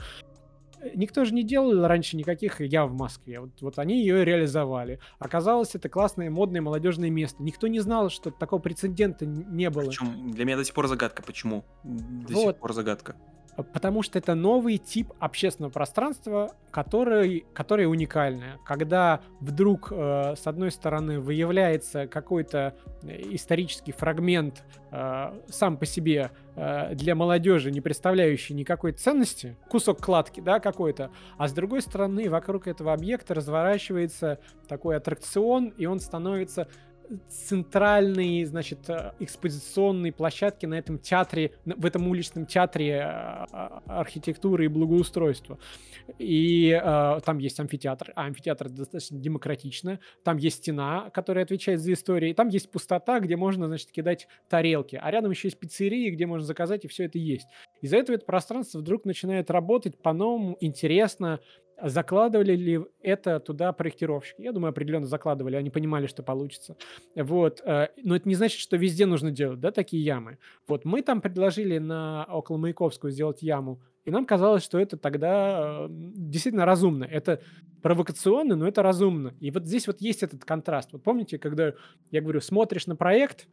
[0.93, 3.39] никто же не делал раньше никаких я в Москве.
[3.39, 4.99] Вот, вот они ее реализовали.
[5.19, 7.41] Оказалось, это классное, модное, молодежное место.
[7.41, 9.87] Никто не знал, что такого прецедента не было.
[9.87, 11.65] Причем для меня до сих пор загадка, почему.
[11.83, 12.53] До вот.
[12.53, 13.15] сих пор загадка.
[13.55, 18.59] Потому что это новый тип общественного пространства, который, который уникальное.
[18.65, 26.31] Когда вдруг, э, с одной стороны, выявляется какой-то э, исторический фрагмент э, сам по себе
[26.55, 32.29] э, для молодежи, не представляющий никакой ценности, кусок кладки, да, какой-то, а с другой стороны,
[32.29, 36.67] вокруг этого объекта разворачивается такой аттракцион, и он становится
[37.29, 44.65] центральной, значит, э, экспозиционной площадки на этом театре, в этом уличном театре э, а, архитектуры
[44.65, 45.59] и благоустройства.
[46.19, 51.93] И э, там есть амфитеатр, а амфитеатр достаточно демократично, там есть стена, которая отвечает за
[51.93, 56.11] историю, и там есть пустота, где можно, значит, кидать тарелки, а рядом еще есть пиццерии,
[56.11, 57.47] где можно заказать, и все это есть.
[57.81, 61.39] Из-за этого это пространство вдруг начинает работать по-новому, интересно,
[61.81, 64.41] Закладывали ли это туда проектировщики?
[64.41, 66.77] Я думаю, определенно закладывали, они понимали, что получится.
[67.15, 67.61] Вот.
[67.65, 70.37] Э, но это не значит, что везде нужно делать, да, такие ямы.
[70.67, 75.85] Вот мы там предложили на около Маяковского сделать яму, и нам казалось, что это тогда
[75.85, 77.03] э, действительно разумно.
[77.03, 77.41] Это
[77.81, 79.33] провокационно, но это разумно.
[79.39, 80.93] И вот здесь вот есть этот контраст.
[80.93, 81.73] Вот помните, когда
[82.11, 83.47] я говорю, смотришь на проект,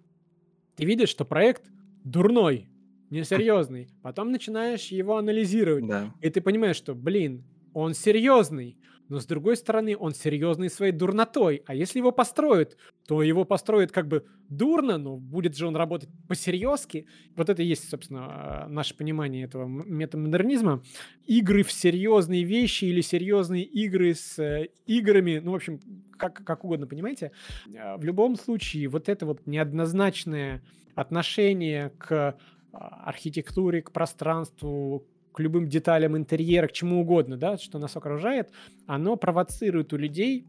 [0.77, 1.65] ты видишь, что проект
[2.05, 2.69] дурной,
[3.11, 3.89] несерьезный.
[4.03, 5.87] Потом начинаешь его анализировать.
[5.87, 6.15] Да.
[6.21, 8.77] И ты понимаешь, что, блин, он серьезный.
[9.09, 11.63] Но с другой стороны, он серьезный своей дурнотой.
[11.67, 16.09] А если его построят, то его построят как бы дурно, но будет же он работать
[16.29, 17.07] по-серьезки.
[17.37, 20.83] Вот это и есть, собственно, наше понимание этого метамодернизма.
[21.27, 25.81] Игры в серьезные вещи или серьезные игры с э, играми, ну, в общем,
[26.17, 27.33] как, как угодно, понимаете?
[27.79, 30.63] А, в любом случае, вот это вот неоднозначное
[30.95, 32.39] отношение к
[32.73, 38.51] а, архитектуре, к пространству, к любым деталям интерьера, к чему угодно, да, что нас окружает,
[38.87, 40.47] оно провоцирует у людей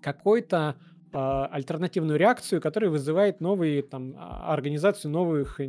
[0.00, 0.76] какой-то
[1.12, 5.60] э, альтернативную реакцию, которая вызывает новые там а, организацию новых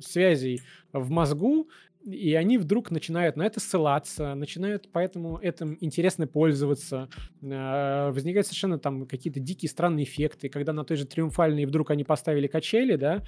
[0.00, 1.68] связей в мозгу,
[2.04, 7.08] и они вдруг начинают на это ссылаться, начинают поэтому этим интересно пользоваться.
[7.42, 12.04] Э, возникают совершенно там какие-то дикие странные эффекты, когда на той же триумфальной вдруг они
[12.04, 13.22] поставили качели, да.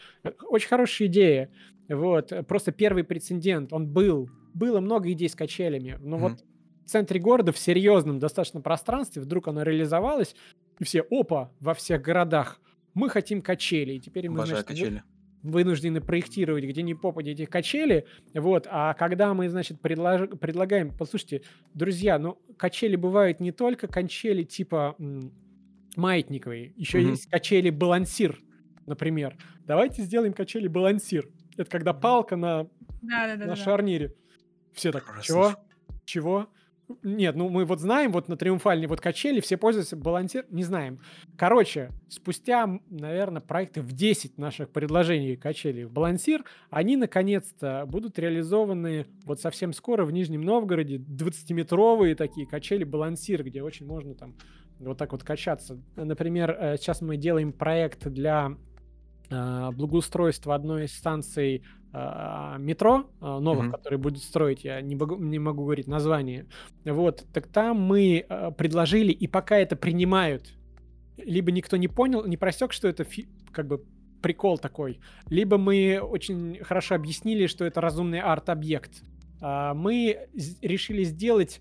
[0.48, 1.50] Очень хорошая идея.
[1.88, 2.32] Вот.
[2.48, 6.20] Просто первый прецедент, он был было много идей с качелями, но mm-hmm.
[6.20, 6.44] вот
[6.84, 10.34] в центре города, в серьезном достаточно пространстве, вдруг оно реализовалось,
[10.78, 12.60] и все, опа, во всех городах,
[12.94, 15.02] мы хотим качели, и теперь мы, значит, качели.
[15.42, 20.28] вынуждены проектировать где ни попади эти качели, вот, а когда мы, значит, предлож...
[20.40, 25.32] предлагаем, послушайте, друзья, ну, качели бывают не только качели типа м-
[25.96, 27.10] маятниковые, еще mm-hmm.
[27.10, 28.40] есть качели-балансир,
[28.86, 29.36] например.
[29.64, 31.28] Давайте сделаем качели-балансир.
[31.56, 32.64] Это когда палка на,
[33.02, 33.56] да, да, да, на да.
[33.56, 34.14] шарнире.
[34.72, 35.26] Все так, Красив.
[35.26, 35.54] чего?
[36.04, 36.48] Чего?
[37.02, 41.00] Нет, ну мы вот знаем, вот на Триумфальной вот качели все пользуются, балансир, не знаем.
[41.36, 49.06] Короче, спустя, наверное, проекты в 10 наших предложений качели в балансир, они наконец-то будут реализованы
[49.24, 54.36] вот совсем скоро в Нижнем Новгороде, 20-метровые такие качели балансир, где очень можно там
[54.78, 55.80] вот так вот качаться.
[55.96, 58.56] Например, э, сейчас мы делаем проект для
[59.32, 61.62] э, благоустройства одной из станций
[61.94, 63.72] а, метро а, новых, mm-hmm.
[63.72, 66.46] которые будут строить, я не могу, не могу говорить название.
[66.84, 68.24] Вот, так там мы
[68.56, 70.54] предложили, и пока это принимают,
[71.18, 73.84] либо никто не понял, не просек, что это фи- как бы
[74.22, 79.02] прикол такой, либо мы очень хорошо объяснили, что это разумный арт-объект.
[79.42, 80.28] Мы
[80.62, 81.60] решили сделать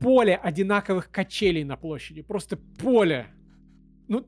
[0.00, 2.22] поле одинаковых качелей на площади.
[2.22, 3.26] Просто поле.
[4.08, 4.26] Ну,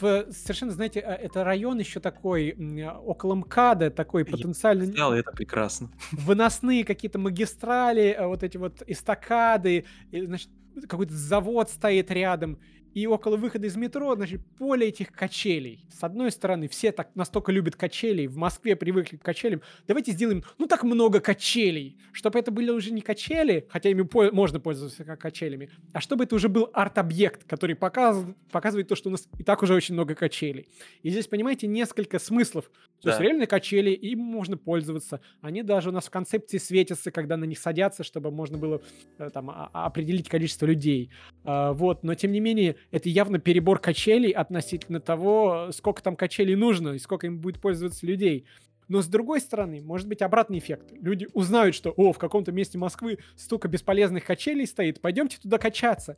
[0.00, 2.56] в, совершенно, знаете, а, это район еще такой,
[3.04, 4.82] около МКАДа, такой потенциально...
[4.84, 5.90] Я это прекрасно.
[6.12, 10.50] Выносные какие-то магистрали, а, вот эти вот эстакады, значит,
[10.88, 12.58] какой-то завод стоит рядом,
[12.96, 15.84] и около выхода из метро, значит, поле этих качелей.
[15.90, 19.60] С одной стороны, все так настолько любят качелей, в Москве привыкли к качелям.
[19.86, 24.32] Давайте сделаем, ну, так много качелей, чтобы это были уже не качели, хотя ими по-
[24.32, 29.10] можно пользоваться как качелями, а чтобы это уже был арт-объект, который показывает, показывает то, что
[29.10, 30.66] у нас и так уже очень много качелей.
[31.02, 32.70] И здесь, понимаете, несколько смыслов.
[33.02, 33.10] То да.
[33.10, 35.20] есть реально качели, им можно пользоваться.
[35.42, 38.80] Они даже у нас в концепции светятся, когда на них садятся, чтобы можно было
[39.18, 41.10] э, там определить количество людей.
[41.44, 46.54] А, вот, но тем не менее, это явно перебор качелей относительно того, сколько там качелей
[46.54, 48.46] нужно и сколько им будет пользоваться людей.
[48.88, 50.92] Но с другой стороны, может быть обратный эффект.
[50.92, 56.16] Люди узнают, что, о, в каком-то месте Москвы столько бесполезных качелей стоит, пойдемте туда качаться.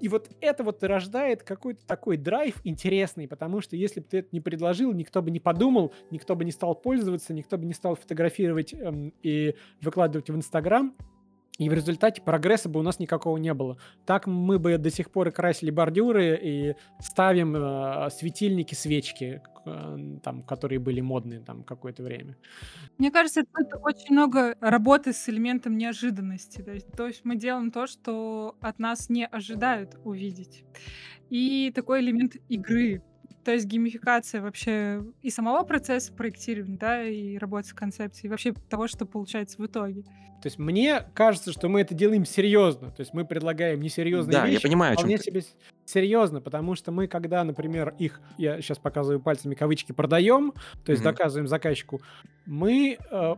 [0.00, 4.28] И вот это вот рождает какой-то такой драйв интересный, потому что если бы ты это
[4.32, 7.96] не предложил, никто бы не подумал, никто бы не стал пользоваться, никто бы не стал
[7.96, 10.94] фотографировать эм, и выкладывать в Инстаграм.
[11.58, 13.78] И в результате прогресса бы у нас никакого не было.
[14.06, 20.18] Так мы бы до сих пор и красили бордюры и ставим э, светильники, свечки, э,
[20.22, 22.36] там, которые были модные там какое-то время.
[22.96, 26.62] Мне кажется, тут очень много работы с элементом неожиданности.
[26.62, 30.64] То есть, то есть мы делаем то, что от нас не ожидают увидеть.
[31.28, 33.02] И такой элемент игры.
[33.48, 38.52] То есть геймификация вообще и самого процесса проектирования, да, и работы с концепцией, и вообще
[38.52, 40.02] того, что получается в итоге.
[40.02, 42.90] То есть мне кажется, что мы это делаем серьезно.
[42.90, 45.24] То есть мы предлагаем несерьезные Да, я вещи, понимаю, о чем вполне ты.
[45.24, 45.42] себе
[45.86, 50.52] серьезно, потому что мы, когда, например, их, я сейчас показываю пальцами кавычки, продаем,
[50.84, 51.12] то есть Мгм.
[51.12, 52.02] доказываем заказчику,
[52.44, 53.34] мы э,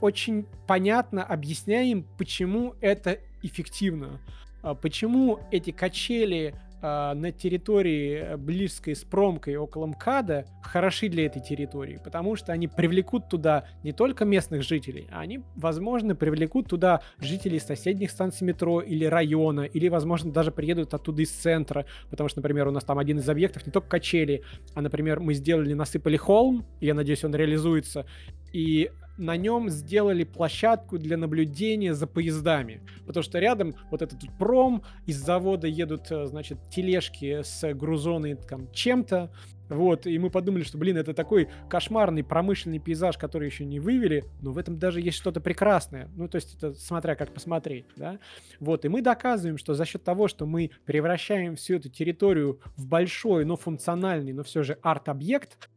[0.00, 4.18] очень понятно объясняем, почему это эффективно,
[4.62, 11.40] а почему эти качели на территории э, близкой с промкой около МКАДа хороши для этой
[11.40, 17.00] территории, потому что они привлекут туда не только местных жителей, а они, возможно, привлекут туда
[17.18, 22.40] жителей соседних станций метро или района, или, возможно, даже приедут оттуда из центра, потому что,
[22.40, 24.42] например, у нас там один из объектов не только качели,
[24.74, 28.04] а, например, мы сделали, насыпали холм, я надеюсь, он реализуется,
[28.52, 32.82] и на нем сделали площадку для наблюдения за поездами.
[33.06, 38.70] Потому что рядом вот этот пром, из завода едут, э, значит, тележки с грузоной там
[38.72, 39.30] чем-то.
[39.68, 44.24] Вот, и мы подумали, что, блин, это такой кошмарный промышленный пейзаж, который еще не вывели,
[44.42, 46.10] но в этом даже есть что-то прекрасное.
[46.16, 48.18] Ну, то есть это смотря как посмотреть, да.
[48.60, 52.86] Вот, и мы доказываем, что за счет того, что мы превращаем всю эту территорию в
[52.86, 55.70] большой, но функциональный, но все же арт-объект,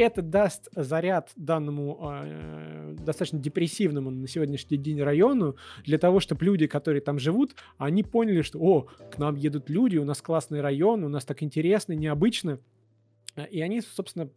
[0.00, 6.66] это даст заряд данному э, достаточно депрессивному на сегодняшний день району для того, чтобы люди,
[6.66, 11.04] которые там живут, они поняли, что, о, к нам едут люди, у нас классный район,
[11.04, 12.58] у нас так интересно, необычно.
[13.36, 14.28] Э, И они, собственно,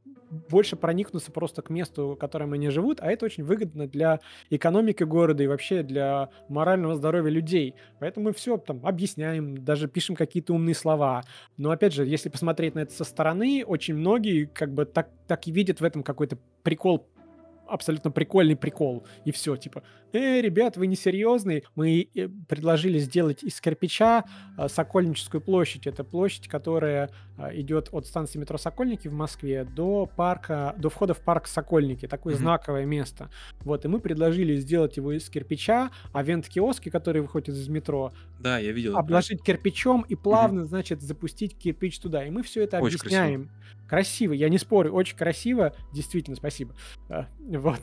[0.49, 5.03] больше проникнутся просто к месту, в котором они живут, а это очень выгодно для экономики
[5.03, 7.75] города и вообще для морального здоровья людей.
[7.99, 11.23] Поэтому мы все там объясняем, даже пишем какие-то умные слова.
[11.57, 15.47] Но опять же, если посмотреть на это со стороны, очень многие как бы так, так
[15.47, 17.07] и видят в этом какой-то прикол
[17.67, 19.03] абсолютно прикольный прикол.
[19.25, 21.63] И все, типа, э, ребят, вы не серьезные.
[21.75, 24.23] Мы э, предложили сделать из кирпича
[24.57, 25.87] э, Сокольническую площадь.
[25.87, 31.13] Это площадь, которая э, идет от станции метро Сокольники в Москве до парка, до входа
[31.13, 32.07] в парк Сокольники.
[32.07, 32.41] Такое Мгм.
[32.43, 33.29] знаковое место.
[33.61, 38.59] Вот, и мы предложили сделать его из кирпича, а вент-киоски, которые выходят из метро, Да,
[38.59, 38.97] я видел.
[38.97, 42.25] обложить кирпичом и плавно, значит, запустить кирпич туда.
[42.25, 43.21] И мы все это Очень красиво.
[43.23, 43.49] объясняем.
[43.87, 44.33] Красиво.
[44.33, 46.73] я не спорю, очень красиво, действительно, спасибо.
[47.09, 47.79] А, Вот.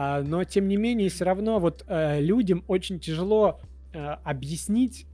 [0.00, 3.58] А, Но, тем не менее, все равно вот э, людям очень тяжело
[3.92, 5.06] э, объяснить,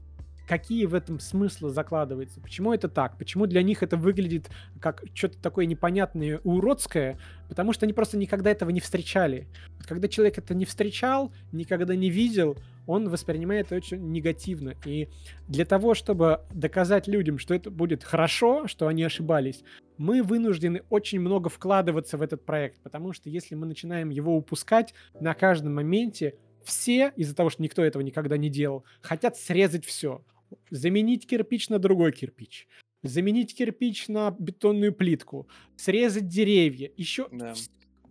[0.47, 5.37] какие в этом смыслы закладываются, почему это так, почему для них это выглядит как что-то
[5.39, 9.47] такое непонятное, уродское, потому что они просто никогда этого не встречали.
[9.87, 14.75] Когда человек это не встречал, никогда не видел, он воспринимает это очень негативно.
[14.85, 15.09] И
[15.47, 19.63] для того, чтобы доказать людям, что это будет хорошо, что они ошибались,
[19.97, 24.93] мы вынуждены очень много вкладываться в этот проект, потому что если мы начинаем его упускать
[25.19, 30.21] на каждом моменте, все, из-за того, что никто этого никогда не делал, хотят срезать все.
[30.69, 32.67] Заменить кирпич на другой кирпич.
[33.03, 35.47] Заменить кирпич на бетонную плитку.
[35.75, 36.91] Срезать деревья.
[36.97, 37.53] Еще Да.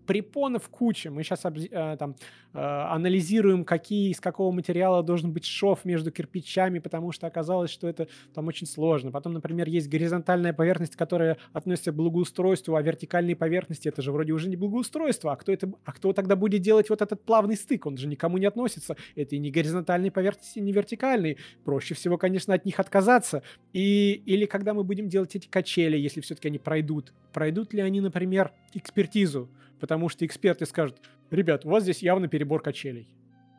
[0.06, 1.10] Препонов куча.
[1.10, 2.16] Мы сейчас там
[2.52, 7.88] э, анализируем, какие, из какого материала должен быть шов между кирпичами, потому что оказалось, что
[7.88, 9.10] это там очень сложно.
[9.10, 14.32] Потом, например, есть горизонтальная поверхность, которая относится к благоустройству, а вертикальные поверхности это же вроде
[14.32, 15.32] уже не благоустройство.
[15.32, 17.86] А кто, это, а кто тогда будет делать вот этот плавный стык?
[17.86, 18.96] Он же никому не относится.
[19.14, 21.36] Это и не горизонтальные поверхности, и не вертикальные.
[21.64, 23.42] Проще всего, конечно, от них отказаться.
[23.72, 28.00] И, или когда мы будем делать эти качели, если все-таки они пройдут, пройдут ли они,
[28.00, 29.48] например, экспертизу?
[29.80, 33.08] Потому что эксперты скажут, ребят, у вас здесь явно перебор качелей.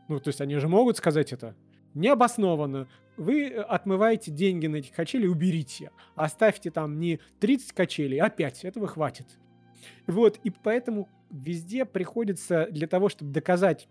[0.07, 1.55] Ну, то есть они же могут сказать это.
[1.93, 2.87] Необоснованно.
[3.17, 5.91] Вы э, отмываете деньги на этих качели, уберите.
[6.15, 8.65] Оставьте там не 30 качелей, а 5.
[8.65, 9.27] Этого хватит.
[10.07, 13.87] Вот, и поэтому везде приходится для того, чтобы доказать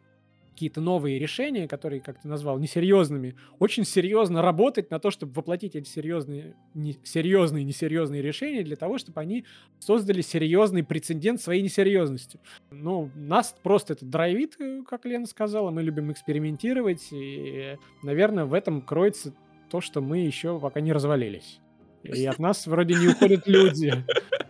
[0.55, 5.75] какие-то новые решения, которые, как ты назвал, несерьезными, очень серьезно работать на то, чтобы воплотить
[5.75, 9.45] эти серьезные, не, серьезные, несерьезные решения для того, чтобы они
[9.81, 12.41] создали серьезный прецедент своей несерьезностью.
[12.71, 18.55] Ну, нас просто это драйвит, э, как Лена сказала, мы любим экспериментировать, и, наверное, в
[18.55, 19.35] этом кроется
[19.71, 21.59] то, что мы еще пока не развалились.
[22.05, 23.93] И от нас вроде не уходят люди.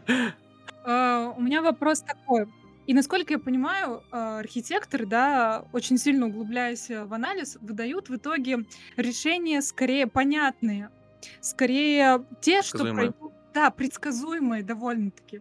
[0.87, 2.47] А, У меня вопрос такой.
[2.87, 8.16] И насколько я понимаю, а, архитекторы, да, очень сильно углубляясь э, в анализ, выдают в
[8.16, 8.66] итоге
[8.97, 10.91] решения скорее понятные,
[11.41, 15.41] скорее те, что пройдут, да, предсказуемые довольно-таки.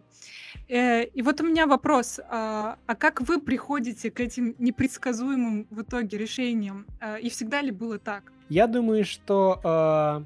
[0.68, 5.82] Э, и вот у меня вопрос, а, а как вы приходите к этим непредсказуемым в
[5.82, 6.86] итоге решениям?
[7.00, 8.32] А, и всегда ли было так?
[8.48, 10.24] Я думаю, что а,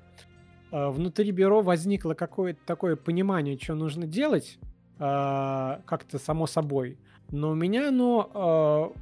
[0.71, 4.59] внутри бюро возникло какое-то такое понимание, что нужно делать,
[4.99, 6.99] как-то само собой.
[7.31, 8.93] Но у меня оно а,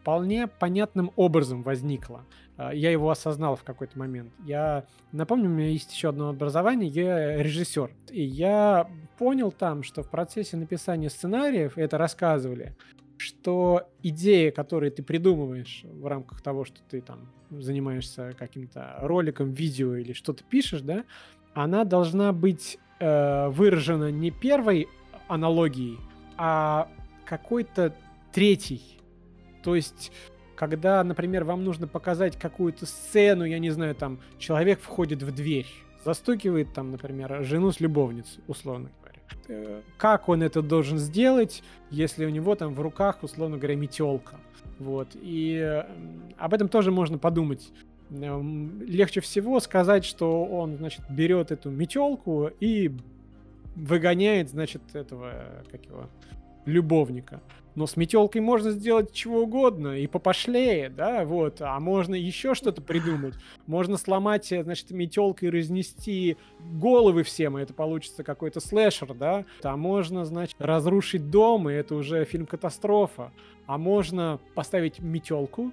[0.00, 2.24] вполне понятным образом возникло.
[2.56, 4.32] А, я его осознал в какой-то момент.
[4.44, 7.90] Я напомню, у меня есть еще одно образование, я режиссер.
[8.10, 12.76] И я понял там, что в процессе написания сценариев, это рассказывали,
[13.16, 19.94] что идея, которую ты придумываешь в рамках того, что ты там занимаешься каким-то роликом, видео
[19.96, 21.04] или что-то пишешь, да,
[21.54, 24.88] она должна быть э, выражена не первой
[25.28, 25.98] аналогией,
[26.36, 26.88] а
[27.24, 27.94] какой-то
[28.32, 28.82] третий.
[29.62, 30.12] То есть
[30.54, 35.66] когда, например, вам нужно показать какую-то сцену, я не знаю, там, человек входит в дверь,
[36.04, 39.20] застукивает там, например, жену с любовницей, условно говоря.
[39.48, 44.36] Э, как он это должен сделать, если у него там в руках, условно говоря, метелка?
[44.78, 45.08] Вот.
[45.14, 45.84] И
[46.36, 47.70] об этом тоже можно подумать.
[48.10, 52.92] Легче всего сказать, что он, значит, берет эту метелку и
[53.74, 56.08] выгоняет, значит, этого, как его,
[56.66, 57.40] любовника.
[57.74, 61.60] Но с метелкой можно сделать чего угодно, и попошлее, да, вот.
[61.60, 63.34] А можно еще что-то придумать.
[63.66, 69.44] Можно сломать, э, значит, метелкой разнести головы всем, и это получится какой-то слэшер, да.
[69.62, 73.32] А можно, значит, разрушить дом, и это уже фильм-катастрофа.
[73.66, 75.72] А можно поставить метелку,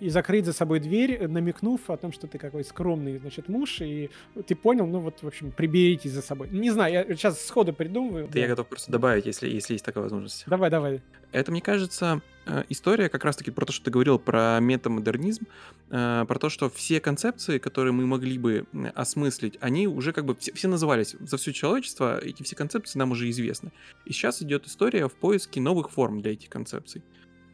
[0.00, 4.10] и закрыть за собой дверь, намекнув о том, что ты какой скромный, значит, муж, и
[4.46, 6.48] ты понял, ну вот, в общем, приберитесь за собой.
[6.50, 8.26] Не знаю, я сейчас сходу придумываю.
[8.26, 8.40] Да, да.
[8.40, 10.44] я готов просто добавить, если, если есть такая возможность.
[10.46, 11.00] Давай, давай.
[11.32, 15.46] Это, мне кажется, э, история как раз-таки про то, что ты говорил про метамодернизм,
[15.90, 20.34] э, про то, что все концепции, которые мы могли бы осмыслить, они уже как бы
[20.34, 23.70] все, все назывались за все человечество, эти все концепции нам уже известны.
[24.04, 27.02] И сейчас идет история в поиске новых форм для этих концепций.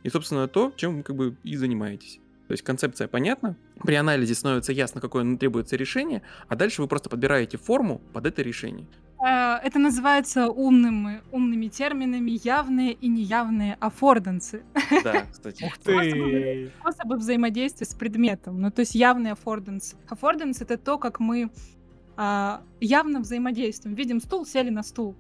[0.07, 2.21] И, собственно, то, чем вы как бы и занимаетесь.
[2.47, 7.11] То есть концепция понятна, при анализе становится ясно, какое требуется решение, а дальше вы просто
[7.11, 8.87] подбираете форму под это решение.
[9.19, 14.63] Э, это называется умными, умными терминами явные и неявные аффордансы.
[15.03, 15.65] Да, кстати.
[15.65, 16.71] Ух ты!
[16.79, 18.61] Способы взаимодействия с предметом.
[18.61, 19.97] Ну, то есть явный аффорданс.
[20.09, 21.51] Аффорданс— это то, как мы
[22.17, 23.97] а, явно взаимодействуем.
[23.97, 25.17] Видим стул, сели на стул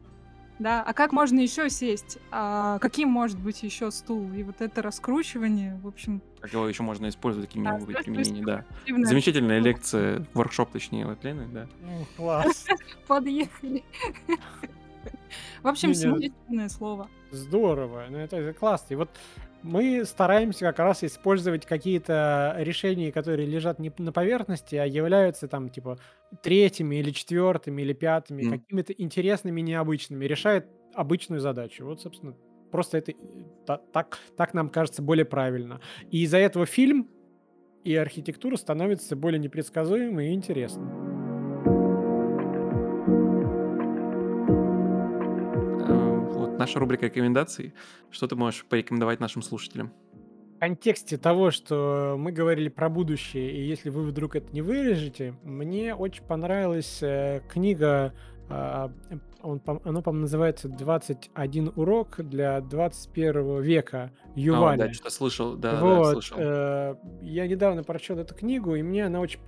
[0.58, 4.80] да, а как можно еще сесть, а каким может быть еще стул, и вот это
[4.82, 6.22] раскручивание, в общем.
[6.40, 8.64] Как его еще можно использовать, какими да, могут быть применения, да.
[8.86, 11.66] Замечательная лекция, воркшоп, точнее, от Лены, да.
[11.82, 12.66] Ну, класс.
[13.06, 13.84] Подъехали.
[15.62, 17.08] В общем, символичное слово.
[17.30, 18.94] Здорово, ну это классно.
[18.94, 19.10] И вот
[19.62, 25.68] мы стараемся как раз использовать какие-то решения, которые лежат не на поверхности, а являются там
[25.68, 25.98] типа
[26.42, 28.50] третьими или четвертыми или пятыми, mm.
[28.50, 31.84] какими-то интересными, необычными, решает обычную задачу.
[31.84, 32.34] Вот, собственно,
[32.70, 33.12] просто это
[33.92, 35.80] так, так нам кажется более правильно.
[36.10, 37.08] И из-за этого фильм
[37.84, 41.25] и архитектура становятся более непредсказуемой и интересной.
[46.58, 47.74] Наша рубрика рекомендаций.
[48.10, 49.92] Что ты можешь порекомендовать нашим слушателям?
[50.56, 55.34] В контексте того, что мы говорили про будущее, и если вы вдруг это не вырежете,
[55.42, 58.14] мне очень понравилась э, книга,
[58.48, 58.88] э,
[59.42, 64.84] он, она, по-моему, называется «21 урок для 21 века» Юваля.
[64.84, 66.36] А, да, что-то слышал, да, вот, да, слышал.
[66.40, 69.40] Э, я недавно прочел эту книгу, и мне она очень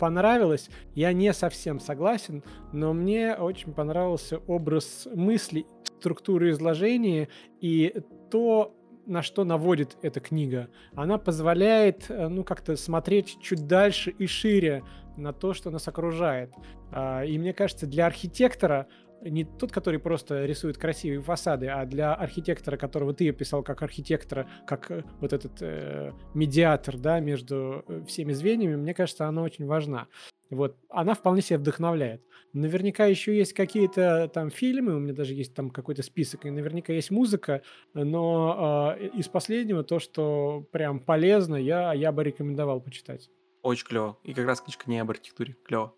[0.00, 0.68] понравилось.
[0.94, 2.42] Я не совсем согласен,
[2.72, 5.66] но мне очень понравился образ мысли,
[5.98, 7.28] структуры изложения
[7.60, 7.94] и
[8.30, 8.74] то,
[9.06, 10.68] на что наводит эта книга.
[10.94, 14.82] Она позволяет, э, ну, как-то смотреть чуть дальше и шире
[15.16, 16.50] на то, что нас окружает.
[16.90, 18.86] А, и мне кажется, для архитектора
[19.22, 24.48] не тот, который просто рисует красивые фасады, а для архитектора, которого ты описал как архитектора,
[24.66, 29.66] как э, вот этот э, медиатор, да, между э, всеми звеньями, мне кажется, она очень
[29.66, 30.08] важна.
[30.50, 32.22] Вот, она вполне себя вдохновляет.
[32.52, 36.92] Наверняка еще есть какие-то там фильмы, у меня даже есть там какой-то список, и наверняка
[36.92, 37.62] есть музыка,
[37.94, 43.30] но э, из последнего то, что прям полезно, я, я бы рекомендовал почитать.
[43.62, 44.18] Очень клево.
[44.24, 45.54] И как раз книжка не об архитектуре.
[45.64, 45.94] Клево.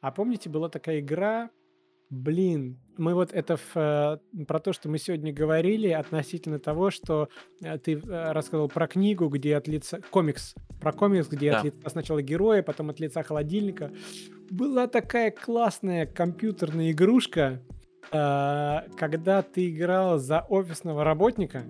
[0.00, 1.50] А помните, была такая игра
[2.12, 7.30] Блин, мы вот это в, э, про то, что мы сегодня говорили относительно того, что
[7.62, 9.98] э, ты э, рассказывал про книгу, где от лица...
[10.10, 10.54] Комикс.
[10.78, 11.58] Про комикс, где да.
[11.60, 13.90] от лица сначала героя, потом от лица холодильника.
[14.50, 17.62] Была такая классная компьютерная игрушка,
[18.10, 21.62] когда ты играл за офисного работника,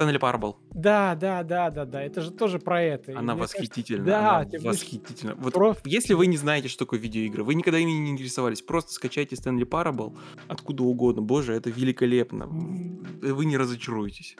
[0.00, 0.56] Стэнли Парабл.
[0.72, 2.02] Да, да, да, да, да.
[2.02, 3.12] Это же тоже про это.
[3.12, 4.04] Она мне кажется, восхитительна.
[4.06, 5.34] да, она восхитительна.
[5.34, 8.92] Вот про- если вы не знаете, что такое видеоигры, вы никогда ими не интересовались, просто
[8.94, 10.16] скачайте Стэнли Парабл
[10.48, 11.20] откуда угодно.
[11.20, 12.46] Боже, это великолепно.
[12.46, 14.36] Вы не разочаруетесь.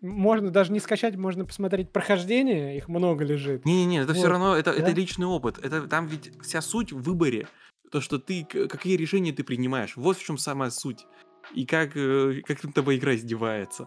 [0.00, 3.64] Можно даже не скачать, можно посмотреть прохождение, их много лежит.
[3.64, 4.90] Не-не-не, это все Вот, равно, это, это да.
[4.92, 5.58] личный опыт.
[5.64, 7.46] Это там ведь вся суть в выборе.
[7.92, 9.96] То, что ты, какие решения ты принимаешь.
[9.96, 11.06] Вот в чем самая суть.
[11.54, 13.86] И как, э, как над тобой игра издевается.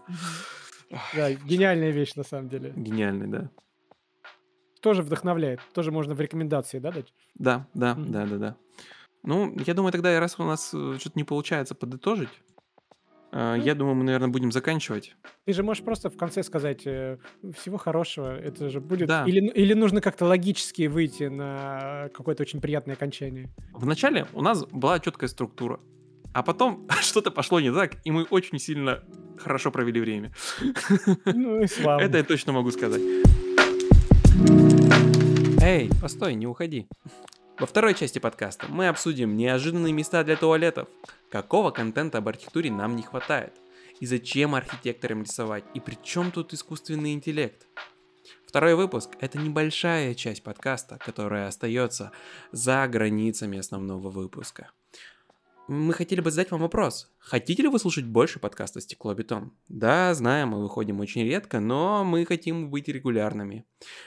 [1.14, 2.72] Да, гениальная вещь на самом деле.
[2.76, 3.50] Гениальный, да.
[4.80, 5.60] Тоже вдохновляет.
[5.74, 7.12] Тоже можно в рекомендации, да, дать?
[7.34, 8.12] Да, да, Мгм.
[8.12, 8.56] да, да, да.
[9.22, 12.30] Ну, я думаю, тогда, раз у нас э, что-то не получается подытожить,
[13.32, 13.54] Ну.
[13.56, 15.14] я думаю, мы, наверное, будем заканчивать.
[15.44, 17.18] Ты же можешь просто в конце сказать э,
[17.54, 18.34] всего хорошего.
[18.36, 19.06] Это же будет.
[19.08, 19.24] Да.
[19.26, 23.50] Или, или нужно как-то логически выйти на какое-то очень приятное окончание.
[23.74, 25.78] Вначале у нас была четкая структура,
[26.32, 29.04] а потом что-то пошло не так, и мы очень сильно
[29.40, 30.32] хорошо провели время.
[31.24, 32.04] Ну и славно.
[32.04, 33.02] Это я точно могу сказать.
[35.62, 36.88] Эй, постой, не уходи.
[37.58, 40.88] Во второй части подкаста мы обсудим неожиданные места для туалетов,
[41.30, 43.52] какого контента об архитектуре нам не хватает,
[44.00, 47.66] и зачем архитекторам рисовать, и при чем тут искусственный интеллект.
[48.46, 52.12] Второй выпуск– это небольшая часть подкаста, которая остается
[52.50, 54.70] за границами основного выпуска.
[55.72, 57.12] Мы хотели бы задать вам вопрос.
[57.20, 59.52] Хотите ли вы слушать больше подкаста «Стекло-бетон»?
[59.68, 63.64] Да, знаем, мы выходим очень редко, но мы хотим быть регулярными.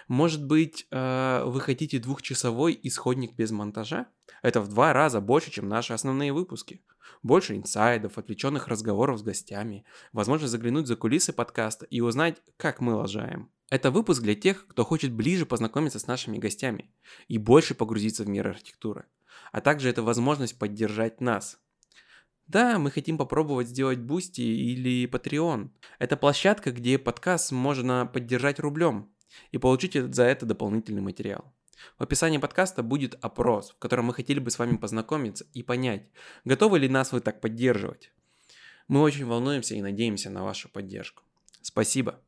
[0.09, 4.07] Может быть, э, вы хотите двухчасовой исходник без монтажа?
[4.41, 6.82] Это в два раза больше, чем наши основные выпуски.
[7.22, 12.93] Больше инсайдов, отвлеченных разговоров с гостями, возможно заглянуть за кулисы подкаста и узнать, как мы
[12.93, 13.49] лажаем.
[13.70, 16.91] Это выпуск для тех, кто хочет ближе познакомиться с нашими гостями
[17.30, 19.05] и больше погрузиться в мир архитектуры.
[19.51, 21.59] А также это возможность поддержать нас.
[22.47, 25.69] Да, мы хотим попробовать сделать Boosty или Patreon.
[25.99, 29.09] Это площадка, где подкаст можно поддержать рублем
[29.51, 31.53] и получить за это дополнительный материал.
[31.97, 36.09] В описании подкаста будет опрос, в котором мы хотели бы с вами познакомиться и понять,
[36.45, 38.11] готовы ли нас вы так поддерживать.
[38.88, 41.23] Мы очень волнуемся и надеемся на вашу поддержку.
[41.61, 42.19] Спасибо.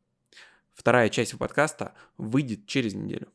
[0.74, 3.28] Вторая часть подкаста выйдет через неделю.